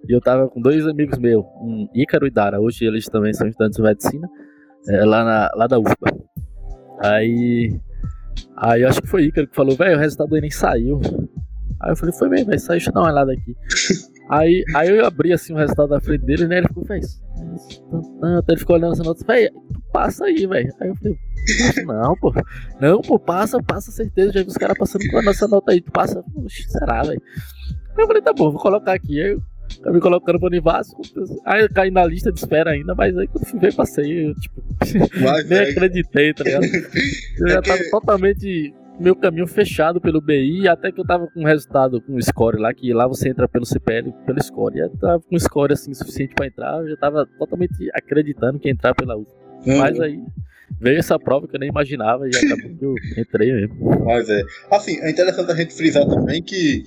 E 0.08 0.14
eu 0.14 0.22
tava 0.22 0.48
com 0.48 0.62
dois 0.62 0.88
amigos 0.88 1.18
meus, 1.18 1.44
um 1.62 1.88
Ícaro 1.94 2.26
e 2.26 2.32
Dara. 2.32 2.60
Hoje 2.60 2.86
eles 2.86 3.06
também 3.06 3.34
são 3.34 3.48
estudantes 3.48 3.78
de 3.78 3.84
medicina, 3.84 4.30
é, 4.88 5.06
lá, 5.06 5.24
na, 5.24 5.52
lá 5.56 5.68
da 5.68 5.80
UFBA. 5.80 6.18
Aí. 7.04 7.80
Aí 8.56 8.82
eu 8.82 8.90
acho 8.90 9.02
que 9.02 9.08
foi 9.08 9.24
Ícaro 9.24 9.48
que 9.48 9.56
falou, 9.56 9.76
velho, 9.76 9.98
o 9.98 10.00
resultado 10.00 10.30
do 10.30 10.38
Enem 10.38 10.52
saiu. 10.52 11.00
Aí 11.82 11.92
eu 11.92 11.96
falei, 11.96 12.14
foi 12.14 12.30
mesmo, 12.30 12.48
vai 12.48 12.60
sair, 12.60 12.78
deixa 12.78 12.90
eu 12.90 12.94
dar 12.94 13.02
uma 13.02 13.12
olhada 13.12 13.32
aqui. 13.32 13.56
aí, 14.30 14.64
aí 14.76 14.90
eu 14.90 15.06
abri 15.06 15.32
assim 15.32 15.54
o 15.54 15.58
resultado 15.58 15.90
da 15.90 16.02
frente 16.02 16.26
dele, 16.26 16.48
né? 16.48 16.58
Ele 16.58 16.68
ficou, 16.68 16.84
velho. 16.84 17.02
Ele 18.48 18.58
ficou 18.58 18.76
olhando 18.76 18.94
essa 18.94 19.04
nota, 19.04 19.26
velho, 19.26 19.52
passa 19.94 20.26
aí, 20.26 20.46
velho. 20.46 20.74
Aí 20.82 20.90
eu 20.90 20.96
falei, 20.96 21.18
não, 21.86 22.16
pô. 22.16 22.34
Não, 22.82 23.02
pô, 23.02 23.18
passa, 23.18 23.62
passa 23.64 23.92
certeza. 23.92 24.34
Já 24.34 24.42
vi 24.42 24.48
os 24.48 24.58
caras 24.58 24.78
passando 24.78 25.08
com 25.10 25.20
a 25.20 25.22
nossa 25.22 25.48
nota 25.48 25.72
aí. 25.72 25.82
Tu 25.82 25.92
passa, 25.92 26.24
Oxe, 26.36 26.64
será, 26.70 27.02
velho? 27.04 27.22
Aí 27.98 28.04
eu 28.04 28.08
falei, 28.08 28.22
tá 28.22 28.34
bom, 28.34 28.52
vou 28.52 28.60
colocar 28.60 28.94
aqui. 28.94 29.22
Aí 29.22 29.32
eu 29.32 29.42
Tá 29.82 29.92
me 29.92 30.00
colocando 30.00 30.40
pro 30.40 30.48
Univasco. 30.48 31.02
Aí 31.46 31.62
eu 31.62 31.70
caí 31.70 31.92
na 31.92 32.06
lista 32.06 32.32
de 32.32 32.40
espera 32.40 32.72
ainda, 32.72 32.96
mas 32.96 33.18
aí 33.18 33.28
quando 33.28 33.46
fui 33.46 33.60
ver, 33.60 33.74
passei. 33.76 34.28
Eu, 34.28 34.36
tipo, 34.36 34.62
mas, 35.22 35.50
nem 35.50 35.60
é... 35.60 35.70
acreditei, 35.70 36.34
tá 36.34 36.44
ligado? 36.44 36.66
Eu 37.40 37.48
é 37.48 37.52
já 37.52 37.62
tava 37.62 37.78
que... 37.78 37.90
totalmente 37.90 38.74
meu 39.00 39.16
caminho 39.16 39.48
fechado 39.48 40.02
pelo 40.02 40.20
BI, 40.20 40.68
até 40.68 40.92
que 40.92 41.00
eu 41.00 41.06
tava 41.06 41.26
com 41.28 41.40
um 41.40 41.46
resultado 41.46 42.02
com 42.02 42.16
o 42.16 42.22
score 42.22 42.60
lá, 42.60 42.74
que 42.74 42.92
lá 42.94 43.08
você 43.08 43.30
entra 43.30 43.48
pelo 43.48 43.66
CPL, 43.66 44.12
pelo 44.26 44.44
score. 44.44 44.76
E 44.76 44.80
eu 44.82 44.90
tava 44.98 45.22
com 45.22 45.36
um 45.36 45.40
score 45.40 45.72
assim 45.72 45.94
suficiente 45.94 46.36
para 46.36 46.48
entrar, 46.48 46.82
eu 46.82 46.90
já 46.90 46.98
tava 46.98 47.26
totalmente 47.38 47.90
acreditando 47.94 48.60
que 48.60 48.68
ia 48.68 48.74
entrar 48.74 48.94
pela 48.94 49.16
U. 49.16 49.26
Uhum. 49.66 49.78
Mas 49.78 49.98
aí 50.02 50.22
veio 50.80 51.00
essa 51.00 51.18
prova 51.18 51.48
que 51.48 51.56
eu 51.56 51.60
nem 51.60 51.70
imaginava 51.70 52.28
e 52.28 52.32
acabou 52.36 52.76
que 52.76 52.86
eu 52.86 52.96
entrei 53.18 53.54
mesmo. 53.54 54.06
Mas 54.06 54.30
é. 54.30 54.44
Assim, 54.70 55.00
é 55.00 55.10
interessante 55.10 55.52
a 55.52 55.56
gente 55.56 55.74
frisar 55.74 56.06
também 56.06 56.44
que 56.44 56.84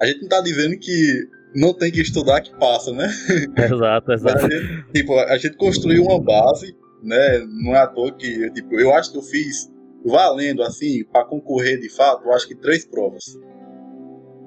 a 0.00 0.06
gente 0.06 0.22
não 0.22 0.28
tá 0.28 0.40
dizendo 0.42 0.76
que 0.78 1.26
não 1.54 1.72
tem 1.72 1.90
que 1.90 2.00
estudar 2.00 2.40
que 2.40 2.54
passa, 2.58 2.92
né? 2.92 3.08
Exato, 3.56 4.12
exato. 4.12 4.46
A 4.46 4.48
gente, 4.48 4.92
tipo, 4.92 5.18
a 5.18 5.38
gente 5.38 5.56
construiu 5.56 6.04
uma 6.04 6.20
base, 6.20 6.76
né? 7.02 7.38
Não 7.62 7.74
é 7.74 7.78
à 7.78 7.86
toa 7.86 8.12
que, 8.12 8.50
tipo, 8.50 8.78
eu 8.78 8.92
acho 8.94 9.12
que 9.12 9.18
eu 9.18 9.22
fiz 9.22 9.70
valendo, 10.04 10.62
assim, 10.62 11.04
para 11.04 11.24
concorrer 11.24 11.80
de 11.80 11.88
fato, 11.88 12.24
eu 12.24 12.32
acho 12.32 12.46
que 12.46 12.54
três 12.54 12.84
provas. 12.84 13.36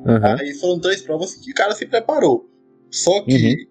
Uhum. 0.06 0.40
Aí 0.40 0.54
foram 0.54 0.80
três 0.80 1.02
provas 1.02 1.36
que 1.36 1.52
o 1.52 1.54
cara 1.54 1.74
se 1.74 1.86
preparou. 1.86 2.50
Só 2.90 3.22
que 3.22 3.34
uhum. 3.34 3.66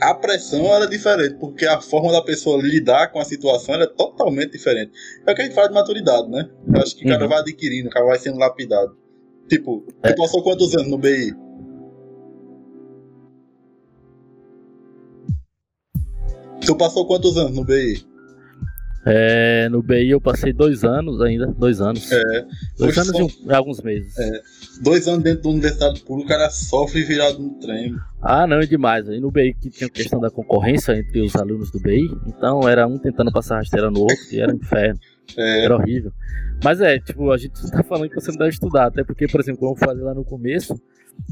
a 0.00 0.14
pressão 0.14 0.64
era 0.74 0.86
diferente, 0.86 1.36
porque 1.38 1.66
a 1.66 1.80
forma 1.80 2.10
da 2.10 2.22
pessoa 2.22 2.62
lidar 2.62 3.12
com 3.12 3.18
a 3.18 3.24
situação 3.24 3.74
era 3.74 3.86
totalmente 3.86 4.52
diferente. 4.52 4.92
É 5.26 5.32
o 5.32 5.34
que 5.34 5.42
a 5.42 5.44
gente 5.44 5.54
fala 5.54 5.68
de 5.68 5.74
maturidade, 5.74 6.28
né? 6.30 6.48
Eu 6.74 6.82
acho 6.82 6.96
que 6.96 7.04
o 7.04 7.08
cara 7.08 7.22
uhum. 7.24 7.28
vai 7.28 7.38
adquirindo, 7.38 7.88
o 7.88 7.92
cara 7.92 8.06
vai 8.06 8.18
sendo 8.18 8.38
lapidado. 8.38 8.96
Tipo, 9.48 9.84
é. 10.02 10.12
tu 10.12 10.16
passou 10.16 10.42
quantos 10.42 10.74
anos 10.74 10.88
no 10.88 10.96
BI? 10.96 11.34
Tu 16.66 16.76
passou 16.76 17.06
quantos 17.06 17.36
anos 17.36 17.54
no 17.54 17.64
BI? 17.64 18.04
É, 19.06 19.68
no 19.68 19.82
BI 19.82 20.10
eu 20.10 20.20
passei 20.20 20.50
dois 20.50 20.82
anos 20.82 21.20
ainda, 21.20 21.46
dois 21.58 21.80
anos. 21.80 22.10
É, 22.10 22.46
dois 22.78 22.96
anos 22.96 23.10
só... 23.10 23.50
e 23.50 23.54
alguns 23.54 23.82
meses. 23.82 24.18
É, 24.18 24.40
dois 24.80 25.06
anos 25.06 25.22
dentro 25.22 25.42
da 25.42 25.50
universidade 25.50 26.00
pública, 26.00 26.34
o 26.34 26.38
cara 26.38 26.50
sofre 26.50 27.02
virado 27.02 27.38
no 27.38 27.50
trem. 27.60 27.94
Ah, 28.22 28.46
não, 28.46 28.60
é 28.60 28.66
demais. 28.66 29.06
Aí 29.08 29.20
no 29.20 29.30
BI 29.30 29.54
que 29.60 29.68
tinha 29.68 29.90
questão 29.90 30.18
da 30.20 30.30
concorrência 30.30 30.96
entre 30.96 31.20
os 31.20 31.36
alunos 31.36 31.70
do 31.70 31.78
BI, 31.78 32.08
então 32.26 32.66
era 32.66 32.86
um 32.86 32.98
tentando 32.98 33.30
passar 33.30 33.56
rasteira 33.56 33.90
no 33.90 34.00
outro, 34.00 34.24
e 34.32 34.40
era 34.40 34.52
um 34.52 34.56
inferno. 34.56 34.98
É. 35.38 35.64
Era 35.64 35.74
horrível. 35.76 36.12
Mas 36.62 36.82
é, 36.82 36.98
tipo, 36.98 37.30
a 37.32 37.38
gente 37.38 37.54
tá 37.70 37.82
falando 37.82 38.10
que 38.10 38.14
você 38.14 38.30
não 38.30 38.36
deve 38.36 38.50
estudar, 38.50 38.88
até 38.88 39.02
porque, 39.02 39.26
por 39.26 39.40
exemplo, 39.40 39.60
como 39.60 39.72
eu 39.72 39.76
falei 39.76 40.04
lá 40.04 40.12
no 40.12 40.22
começo, 40.22 40.78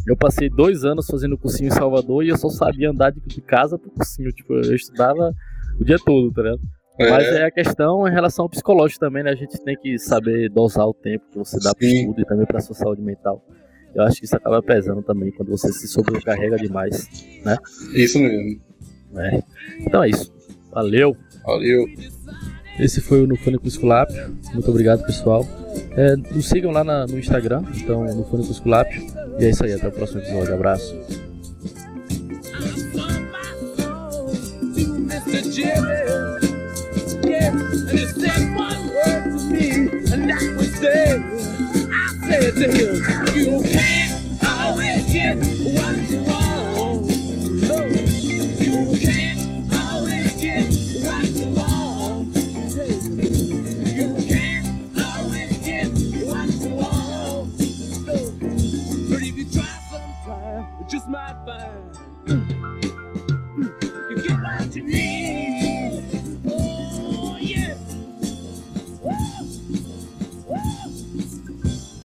eu 0.07 0.16
passei 0.16 0.49
dois 0.49 0.85
anos 0.85 1.07
fazendo 1.07 1.38
cursinho 1.38 1.68
em 1.68 1.71
Salvador 1.71 2.25
e 2.25 2.29
eu 2.29 2.37
só 2.37 2.49
sabia 2.49 2.90
andar 2.90 3.11
de, 3.11 3.21
de 3.21 3.40
casa 3.40 3.79
pro 3.79 3.90
cursinho. 3.90 4.33
Tipo, 4.33 4.55
eu 4.55 4.75
estudava 4.75 5.33
o 5.81 5.85
dia 5.85 5.97
todo, 6.05 6.33
tá 6.33 6.42
ligado? 6.42 6.61
É. 6.99 7.11
Mas 7.11 7.27
é 7.29 7.45
a 7.45 7.51
questão 7.51 8.07
em 8.07 8.11
relação 8.11 8.45
ao 8.45 8.49
psicológico 8.49 9.01
também, 9.01 9.23
né? 9.23 9.31
A 9.31 9.35
gente 9.35 9.59
tem 9.62 9.77
que 9.77 9.99
saber 9.99 10.51
dosar 10.51 10.87
o 10.87 10.95
tempo 10.95 11.25
que 11.31 11.38
você 11.38 11.59
dá 11.59 11.75
pro 11.75 11.87
estudo 11.87 12.21
e 12.21 12.25
também 12.25 12.47
pra 12.47 12.61
sua 12.61 12.75
saúde 12.75 13.01
mental. 13.01 13.45
Eu 13.95 14.03
acho 14.05 14.18
que 14.18 14.25
isso 14.25 14.37
acaba 14.37 14.62
pesando 14.62 15.03
também 15.03 15.31
quando 15.33 15.51
você 15.51 15.73
se 15.73 15.87
sobrecarrega 15.87 16.57
demais, 16.57 17.09
né? 17.45 17.57
Isso 17.95 18.18
mesmo. 18.18 18.61
É. 19.16 19.42
Então 19.81 20.03
é 20.03 20.11
isso. 20.11 20.33
Valeu. 20.71 21.16
Valeu. 21.45 21.87
Esse 22.78 23.00
foi 23.00 23.22
o 23.22 23.26
Nufônico 23.26 23.66
Esculápio. 23.68 24.37
Muito 24.52 24.70
obrigado, 24.70 25.04
pessoal. 25.04 25.46
É, 25.92 26.16
nos 26.16 26.48
sigam 26.48 26.70
lá 26.70 26.82
na, 26.82 27.06
no 27.06 27.18
Instagram, 27.18 27.62
então, 27.76 28.04
Nufônico 28.04 28.50
Esculápio. 28.50 29.06
E 29.38 29.44
é 29.44 29.50
isso 29.50 29.64
aí, 29.64 29.72
até 29.72 29.88
o 29.88 29.92
próximo 29.92 30.20
episódio. 30.20 30.54
Abraço. 30.54 30.94
You 43.35 43.62
can't 43.62 44.01